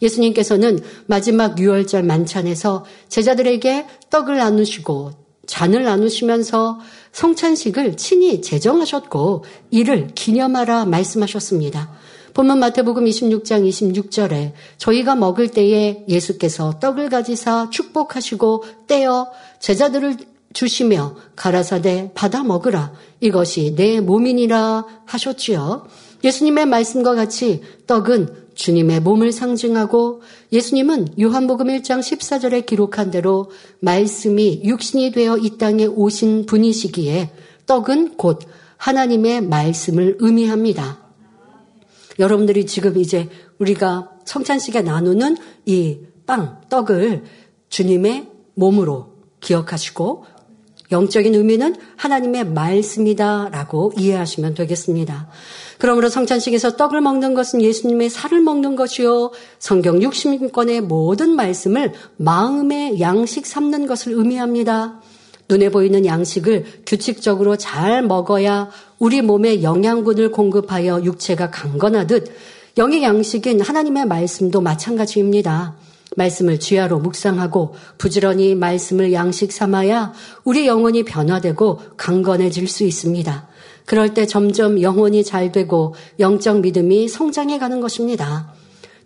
예수님께서는 0.00 0.78
마지막 1.06 1.58
유월절 1.58 2.02
만찬에서 2.04 2.84
제자들에게 3.08 3.86
떡을 4.10 4.36
나누시고 4.36 5.12
잔을 5.46 5.84
나누시면서 5.84 6.78
성찬식을 7.12 7.96
친히 7.96 8.42
제정하셨고 8.42 9.44
이를 9.70 10.08
기념하라 10.14 10.84
말씀하셨습니다. 10.84 11.90
본문 12.38 12.60
마태복음 12.60 13.04
26장 13.04 13.68
26절에 13.68 14.52
저희가 14.76 15.16
먹을 15.16 15.48
때에 15.48 16.04
예수께서 16.08 16.78
떡을 16.78 17.08
가지사 17.08 17.68
축복하시고 17.70 18.62
떼어 18.86 19.26
제자들을 19.58 20.18
주시며 20.52 21.16
가라사대 21.34 22.12
받아 22.14 22.44
먹으라 22.44 22.92
이것이 23.18 23.74
내 23.74 23.98
몸이니라 23.98 24.84
하셨지요. 25.04 25.88
예수님의 26.22 26.66
말씀과 26.66 27.16
같이 27.16 27.60
떡은 27.88 28.50
주님의 28.54 29.00
몸을 29.00 29.32
상징하고 29.32 30.22
예수님은 30.52 31.20
요한복음 31.20 31.66
1장 31.66 31.98
14절에 31.98 32.66
기록한 32.66 33.10
대로 33.10 33.50
말씀이 33.80 34.62
육신이 34.62 35.10
되어 35.10 35.38
이 35.38 35.58
땅에 35.58 35.86
오신 35.86 36.46
분이시기에 36.46 37.32
떡은 37.66 38.16
곧 38.16 38.42
하나님의 38.76 39.40
말씀을 39.40 40.18
의미합니다. 40.20 41.07
여러분들이 42.18 42.66
지금 42.66 42.98
이제 42.98 43.28
우리가 43.58 44.10
성찬식에 44.24 44.82
나누는 44.82 45.36
이 45.66 45.98
빵, 46.26 46.60
떡을 46.68 47.24
주님의 47.68 48.28
몸으로 48.54 49.14
기억하시고 49.40 50.24
영적인 50.90 51.34
의미는 51.34 51.76
하나님의 51.96 52.46
말씀이다라고 52.46 53.92
이해하시면 53.96 54.54
되겠습니다. 54.54 55.28
그러므로 55.78 56.08
성찬식에서 56.08 56.76
떡을 56.76 57.00
먹는 57.00 57.34
것은 57.34 57.62
예수님의 57.62 58.10
살을 58.10 58.40
먹는 58.40 58.74
것이요. 58.74 59.30
성경 59.58 60.00
60권의 60.00 60.80
모든 60.80 61.36
말씀을 61.36 61.92
마음의 62.16 63.00
양식 63.00 63.46
삼는 63.46 63.86
것을 63.86 64.12
의미합니다. 64.12 65.00
눈에 65.48 65.70
보이는 65.70 66.04
양식을 66.04 66.64
규칙적으로 66.86 67.56
잘 67.56 68.02
먹어야 68.02 68.68
우리 68.98 69.22
몸에 69.22 69.62
영양분을 69.62 70.30
공급하여 70.30 71.02
육체가 71.02 71.50
강건하듯 71.50 72.32
영의 72.76 73.02
양식인 73.02 73.60
하나님의 73.60 74.06
말씀도 74.06 74.60
마찬가지입니다. 74.60 75.76
말씀을 76.16 76.60
쥐하로 76.60 76.98
묵상하고 76.98 77.74
부지런히 77.96 78.54
말씀을 78.54 79.12
양식 79.12 79.52
삼아야 79.52 80.12
우리 80.44 80.66
영혼이 80.66 81.04
변화되고 81.04 81.80
강건해질 81.96 82.68
수 82.68 82.84
있습니다. 82.84 83.48
그럴 83.84 84.14
때 84.14 84.26
점점 84.26 84.82
영혼이 84.82 85.24
잘 85.24 85.50
되고 85.50 85.94
영적 86.20 86.60
믿음이 86.60 87.08
성장해 87.08 87.58
가는 87.58 87.80
것입니다. 87.80 88.52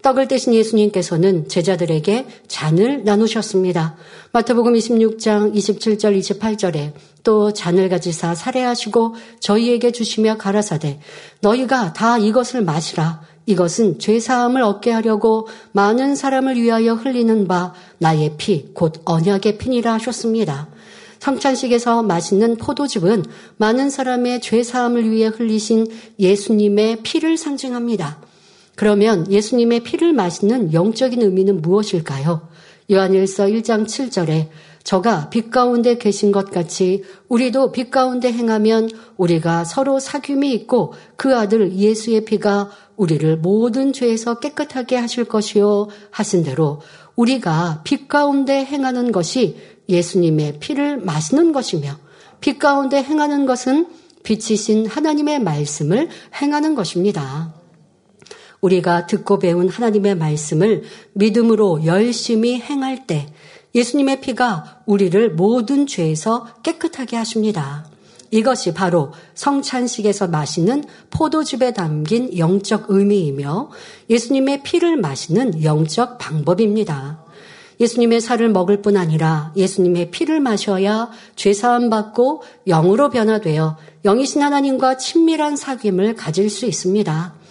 떡을 0.03 0.29
떼신 0.29 0.53
예수님께서는 0.55 1.49
제자들에게 1.49 2.27
잔을 2.49 3.05
나누셨습니다. 3.05 3.97
마태복음 4.33 4.75
26장 4.75 5.55
27절 5.55 6.19
28절에 6.19 6.93
또 7.23 7.53
잔을 7.53 7.89
가지사 7.89 8.35
살해하시고 8.35 9.15
저희에게 9.41 9.93
주시며 9.93 10.39
가라사대 10.39 10.99
너희가 11.41 11.93
다 11.93 12.19
이것을 12.19 12.63
마시라 12.63 13.23
이것은 13.47 13.99
죄 13.99 14.19
사함을 14.19 14.63
얻게 14.63 14.91
하려고 14.91 15.47
많은 15.73 16.17
사람을 16.17 16.57
위하여 16.57 16.95
흘리는 16.95 17.47
바 17.47 17.73
나의 17.99 18.35
피 18.39 18.73
곧 18.75 19.03
언약의 19.05 19.59
피니라 19.59 19.95
하셨습니다. 19.95 20.69
성찬식에서 21.21 22.03
마시는 22.03 22.57
포도즙은 22.57 23.25
많은 23.57 23.91
사람의 23.91 24.41
죄 24.41 24.65
사함을 24.65 25.09
위해 25.09 25.29
흘리신 25.29 25.87
예수님의 26.19 27.03
피를 27.05 27.37
상징합니다. 27.37 28.32
그러면 28.75 29.31
예수님의 29.31 29.81
피를 29.81 30.13
마시는 30.13 30.73
영적인 30.73 31.23
의미는 31.23 31.61
무엇일까요? 31.63 32.49
요한일서 32.91 33.47
1장 33.47 33.87
7절에 33.87 34.49
저가 34.85 35.31
빛 35.31 35.51
가운데 35.51 35.97
계신 35.97 36.33
것 36.33 36.51
같이 36.51 37.05
우리도 37.29 37.73
빛 37.73 37.91
가운데 37.91 38.33
행하면 38.33 38.91
우리가 39.17 39.65
서로 39.65 39.99
사귐이 39.99 40.45
있고 40.53 40.95
그 41.17 41.37
아들 41.37 41.73
예수의 41.73 42.25
피가 42.25 42.71
우리를 42.97 43.37
모든 43.39 43.93
죄에서 43.93 44.41
깨끗하게 44.41 44.97
하실 44.97 45.25
것이요 45.25 45.89
하신 46.11 46.43
대로 46.43 46.81
우리가 47.15 47.83
빛 47.85 48.09
가운데 48.09 48.65
행하는 48.65 49.13
것이 49.13 49.57
예수님의 49.89 50.59
피를 50.59 50.99
마시는 50.99 51.53
것이며 51.53 51.97
빛 52.41 52.59
가운데 52.59 53.03
행하는 53.03 53.47
것은 53.47 53.87
빛이신 54.25 54.87
하나님의 54.87 55.41
말씀을 55.41 56.09
행하는 56.41 56.75
것입니다. 56.75 57.62
우리가 58.63 59.07
듣고 59.07 59.39
배운 59.39 59.69
하나님의 59.69 60.15
말씀을 60.17 60.85
믿음으로 61.13 61.85
열심히 61.85 62.61
행할 62.61 63.07
때 63.07 63.27
예수님의 63.75 64.21
피가 64.21 64.83
우리를 64.87 65.35
모든 65.35 65.87
죄에서 65.87 66.47
깨끗하게 66.63 67.17
하십니다. 67.17 67.87
이것이 68.31 68.73
바로 68.73 69.13
성찬식에서 69.35 70.29
마시는 70.29 70.85
포도즙에 71.11 71.75
담긴 71.75 72.37
영적 72.39 72.87
의미이며 72.89 73.71
예수님의 74.09 74.63
피를 74.63 74.97
마시는 74.97 75.63
영적 75.63 76.19
방법입니다. 76.19 77.23
예수님의 77.81 78.21
살을 78.21 78.49
먹을 78.51 78.81
뿐 78.81 78.97
아니라 78.97 79.53
예수님의 79.57 80.11
피를 80.13 80.41
마셔야 80.41 81.11
죄사함 81.37 81.91
받고 81.91 82.43
영으로 82.67 83.11
변화되어 83.11 83.77
영이신 84.05 84.41
하나님과 84.41 84.99
친밀한 84.99 85.55
사귐을 85.55 86.15
가질 86.17 86.49
수 86.49 86.65
있습니다. 86.65 87.42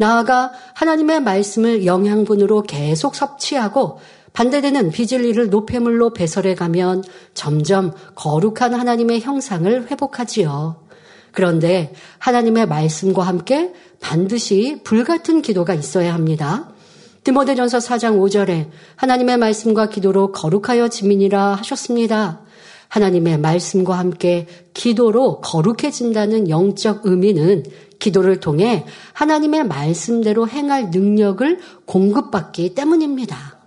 나아가 0.00 0.50
하나님의 0.72 1.20
말씀을 1.20 1.84
영양분으로 1.84 2.62
계속 2.62 3.14
섭취하고 3.14 3.98
반대되는 4.32 4.92
비질리를 4.92 5.50
노폐물로 5.50 6.14
배설해 6.14 6.54
가면 6.54 7.04
점점 7.34 7.92
거룩한 8.14 8.72
하나님의 8.72 9.20
형상을 9.20 9.90
회복하지요. 9.90 10.86
그런데 11.32 11.92
하나님의 12.18 12.66
말씀과 12.66 13.24
함께 13.24 13.74
반드시 14.00 14.80
불같은 14.84 15.42
기도가 15.42 15.74
있어야 15.74 16.14
합니다. 16.14 16.70
디모데전서 17.22 17.76
4장 17.76 18.18
5절에 18.20 18.70
하나님의 18.96 19.36
말씀과 19.36 19.90
기도로 19.90 20.32
거룩하여 20.32 20.88
지민이라 20.88 21.56
하셨습니다. 21.56 22.40
하나님의 22.88 23.38
말씀과 23.38 23.98
함께 23.98 24.46
기도로 24.72 25.42
거룩해진다는 25.42 26.48
영적 26.48 27.02
의미는 27.04 27.64
기도를 28.00 28.40
통해 28.40 28.84
하나님의 29.12 29.64
말씀대로 29.68 30.48
행할 30.48 30.90
능력을 30.90 31.60
공급받기 31.84 32.74
때문입니다. 32.74 33.60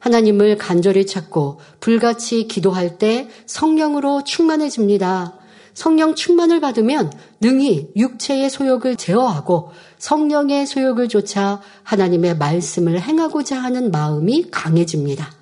하나님을 0.00 0.58
간절히 0.58 1.06
찾고 1.06 1.60
불같이 1.78 2.48
기도할 2.48 2.98
때 2.98 3.28
성령으로 3.46 4.24
충만해집니다. 4.24 5.34
성령 5.72 6.14
충만을 6.14 6.60
받으면 6.60 7.12
능히 7.40 7.88
육체의 7.96 8.50
소욕을 8.50 8.96
제어하고 8.96 9.70
성령의 9.98 10.66
소욕을 10.66 11.08
쫓아 11.08 11.60
하나님의 11.84 12.36
말씀을 12.36 13.00
행하고자 13.00 13.58
하는 13.58 13.90
마음이 13.90 14.50
강해집니다. 14.50 15.32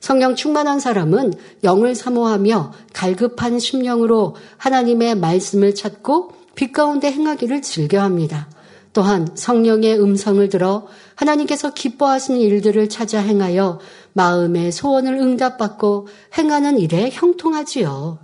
성령 0.00 0.34
충만한 0.34 0.80
사람은 0.80 1.34
영을 1.64 1.94
사모하며 1.94 2.72
갈급한 2.92 3.58
심령으로 3.58 4.36
하나님의 4.56 5.16
말씀을 5.16 5.74
찾고 5.74 6.32
빛 6.56 6.72
가운데 6.72 7.12
행하기를 7.12 7.62
즐겨합니다. 7.62 8.50
또한 8.92 9.28
성령의 9.34 10.00
음성을 10.00 10.48
들어 10.48 10.86
하나님께서 11.14 11.74
기뻐하시는 11.74 12.40
일들을 12.40 12.88
찾아 12.88 13.20
행하여 13.20 13.78
마음의 14.14 14.72
소원을 14.72 15.14
응답받고 15.14 16.08
행하는 16.36 16.78
일에 16.78 17.10
형통하지요. 17.12 18.18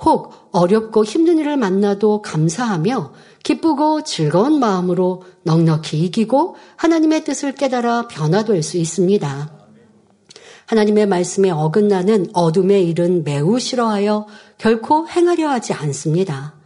혹 0.00 0.48
어렵고 0.52 1.04
힘든 1.04 1.38
일을 1.38 1.56
만나도 1.56 2.22
감사하며 2.22 3.12
기쁘고 3.42 4.02
즐거운 4.04 4.58
마음으로 4.58 5.24
넉넉히 5.42 6.00
이기고 6.04 6.56
하나님의 6.76 7.24
뜻을 7.24 7.54
깨달아 7.54 8.08
변화될 8.08 8.62
수 8.62 8.78
있습니다. 8.78 9.52
하나님의 10.66 11.06
말씀에 11.06 11.50
어긋나는 11.50 12.28
어둠의 12.32 12.88
일은 12.88 13.24
매우 13.24 13.58
싫어하여 13.58 14.26
결코 14.56 15.06
행하려 15.08 15.48
하지 15.50 15.72
않습니다. 15.72 16.57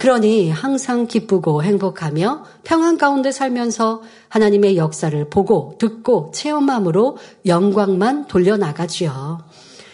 그러니 0.00 0.50
항상 0.50 1.06
기쁘고 1.06 1.62
행복하며 1.62 2.44
평안 2.64 2.96
가운데 2.96 3.30
살면서 3.30 4.00
하나님의 4.30 4.78
역사를 4.78 5.28
보고 5.28 5.74
듣고 5.78 6.30
체험함으로 6.34 7.18
영광만 7.44 8.26
돌려나가지요. 8.26 9.44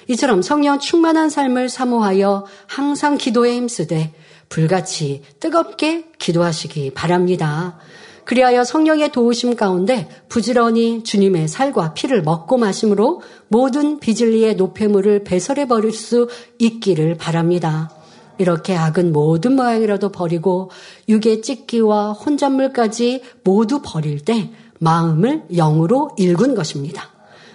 이처럼 0.06 0.42
성령 0.42 0.78
충만한 0.78 1.28
삶을 1.28 1.68
사모하여 1.68 2.46
항상 2.68 3.18
기도에 3.18 3.56
힘쓰되 3.56 4.12
불같이 4.48 5.22
뜨겁게 5.40 6.04
기도하시기 6.20 6.92
바랍니다. 6.94 7.76
그리하여 8.24 8.62
성령의 8.62 9.10
도우심 9.10 9.56
가운데 9.56 10.08
부지런히 10.28 11.02
주님의 11.02 11.48
살과 11.48 11.94
피를 11.94 12.22
먹고 12.22 12.58
마심으로 12.58 13.22
모든 13.48 13.98
비질리의 13.98 14.54
노폐물을 14.54 15.24
배설해 15.24 15.66
버릴 15.66 15.92
수 15.92 16.28
있기를 16.60 17.16
바랍니다. 17.16 17.95
이렇게 18.38 18.76
악은 18.76 19.12
모든 19.12 19.56
모양이라도 19.56 20.10
버리고 20.10 20.70
육의 21.08 21.42
찢기와 21.42 22.12
혼잣물까지 22.12 23.22
모두 23.44 23.80
버릴 23.82 24.24
때 24.24 24.50
마음을 24.78 25.44
영으로 25.54 26.10
일군 26.16 26.54
것입니다. 26.54 27.10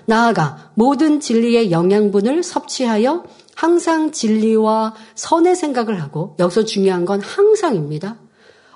나아가 0.05 0.71
모든 0.73 1.19
진리의 1.19 1.71
영양분을 1.71 2.43
섭취하여 2.43 3.23
항상 3.55 4.11
진리와 4.11 4.95
선의 5.15 5.55
생각을 5.55 6.01
하고 6.01 6.35
여기서 6.39 6.65
중요한 6.65 7.05
건 7.05 7.21
항상입니다. 7.21 8.17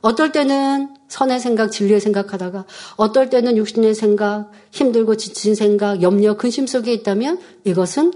어떨 0.01 0.32
때는 0.32 0.89
선의 1.08 1.39
생각, 1.39 1.72
진리의 1.72 1.99
생각하다가 1.99 2.66
어떨 2.95 3.32
때는 3.32 3.58
육신의 3.58 3.95
생각, 3.95 4.51
힘들고 4.72 5.18
지친 5.18 5.56
생각, 5.56 6.03
염려, 6.03 6.38
근심 6.38 6.68
속에 6.68 6.93
있다면 6.93 7.39
이것은 7.64 8.14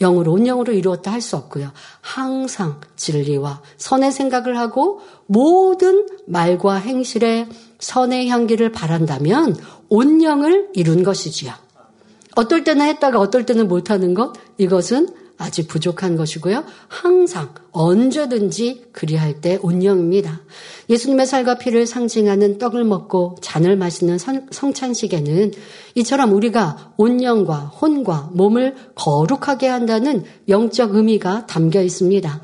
영으로 0.00 0.32
온영으로 0.32 0.72
이루었다 0.72 1.12
할 1.12 1.20
수 1.20 1.36
없고요. 1.36 1.70
항상 2.00 2.80
진리와 2.96 3.60
선의 3.76 4.10
생각을 4.10 4.58
하고 4.58 5.00
모든 5.26 6.06
말과 6.26 6.76
행실에 6.76 7.48
선의 7.78 8.28
향기를 8.28 8.72
바란다면 8.72 9.56
온영을 9.88 10.70
이룬 10.74 11.02
것이지요. 11.02 11.52
어떨 12.36 12.64
때는 12.64 12.86
했다가 12.86 13.18
어떨 13.18 13.44
때는 13.44 13.68
못하는 13.68 14.14
것 14.14 14.32
이것은 14.56 15.08
아직 15.40 15.68
부족한 15.68 16.16
것이고요. 16.16 16.64
항상 16.88 17.54
언제든지 17.72 18.88
그리할 18.92 19.40
때 19.40 19.58
온영입니다. 19.62 20.42
예수님의 20.90 21.26
살과 21.26 21.56
피를 21.56 21.86
상징하는 21.86 22.58
떡을 22.58 22.84
먹고 22.84 23.36
잔을 23.40 23.76
마시는 23.76 24.18
성찬식에는 24.50 25.52
이처럼 25.94 26.32
우리가 26.34 26.92
온영과 26.98 27.56
혼과 27.56 28.30
몸을 28.34 28.76
거룩하게 28.94 29.66
한다는 29.66 30.24
영적 30.48 30.94
의미가 30.94 31.46
담겨 31.46 31.80
있습니다. 31.80 32.42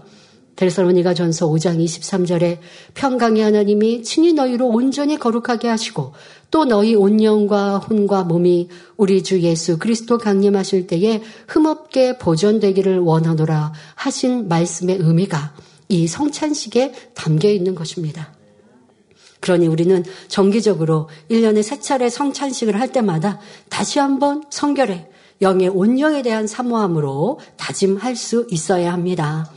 데살로니가 0.56 1.14
전서 1.14 1.46
5장 1.46 1.82
23절에 1.82 2.58
평강의 2.94 3.42
하나님이 3.42 4.02
친히 4.02 4.32
너희로 4.32 4.66
온전히 4.66 5.18
거룩하게 5.18 5.68
하시고 5.68 6.12
또 6.50 6.64
너희 6.64 6.94
온 6.94 7.22
영과 7.22 7.78
혼과 7.78 8.24
몸이 8.24 8.68
우리 8.96 9.22
주 9.22 9.40
예수 9.42 9.78
그리스도 9.78 10.18
강림하실 10.18 10.86
때에 10.86 11.22
흠없게 11.48 12.18
보존되기를 12.18 12.98
원하노라 13.00 13.72
하신 13.94 14.48
말씀의 14.48 14.96
의미가 15.00 15.54
이 15.88 16.06
성찬식에 16.06 16.92
담겨 17.14 17.48
있는 17.48 17.74
것입니다. 17.74 18.34
그러니 19.40 19.66
우리는 19.66 20.04
정기적으로 20.28 21.08
1년에 21.30 21.62
세 21.62 21.78
차례 21.78 22.08
성찬식을 22.08 22.80
할 22.80 22.90
때마다 22.90 23.38
다시 23.68 23.98
한번 23.98 24.42
성결에 24.50 25.08
영의 25.42 25.68
온영에 25.68 26.22
대한 26.22 26.46
사모함으로 26.46 27.38
다짐할 27.56 28.16
수 28.16 28.46
있어야 28.50 28.92
합니다. 28.92 29.50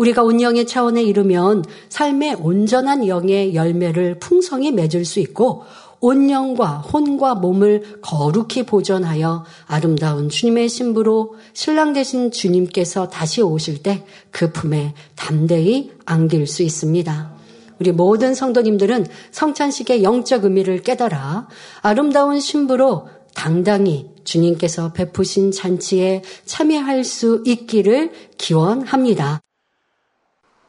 우리가 0.00 0.22
온영의 0.22 0.66
차원에 0.66 1.02
이르면 1.02 1.64
삶의 1.88 2.36
온전한 2.40 3.06
영의 3.06 3.54
열매를 3.54 4.18
풍성히 4.18 4.72
맺을 4.72 5.04
수 5.04 5.20
있고 5.20 5.64
온영과 6.00 6.78
혼과 6.78 7.34
몸을 7.34 8.00
거룩히 8.00 8.64
보존하여 8.64 9.44
아름다운 9.66 10.30
주님의 10.30 10.70
신부로 10.70 11.34
신랑 11.52 11.92
되신 11.92 12.30
주님께서 12.30 13.08
다시 13.08 13.42
오실 13.42 13.82
때 13.82 14.04
그 14.30 14.52
품에 14.52 14.94
담대히 15.16 15.90
안길 16.06 16.46
수 16.46 16.62
있습니다. 16.62 17.32
우리 17.78 17.92
모든 17.92 18.34
성도님들은 18.34 19.06
성찬식의 19.30 20.02
영적 20.02 20.44
의미를 20.44 20.82
깨달아 20.82 21.48
아름다운 21.82 22.40
신부로 22.40 23.08
당당히 23.34 24.06
주님께서 24.24 24.92
베푸신 24.92 25.50
잔치에 25.50 26.22
참여할 26.44 27.04
수 27.04 27.42
있기를 27.46 28.12
기원합니다. 28.36 29.40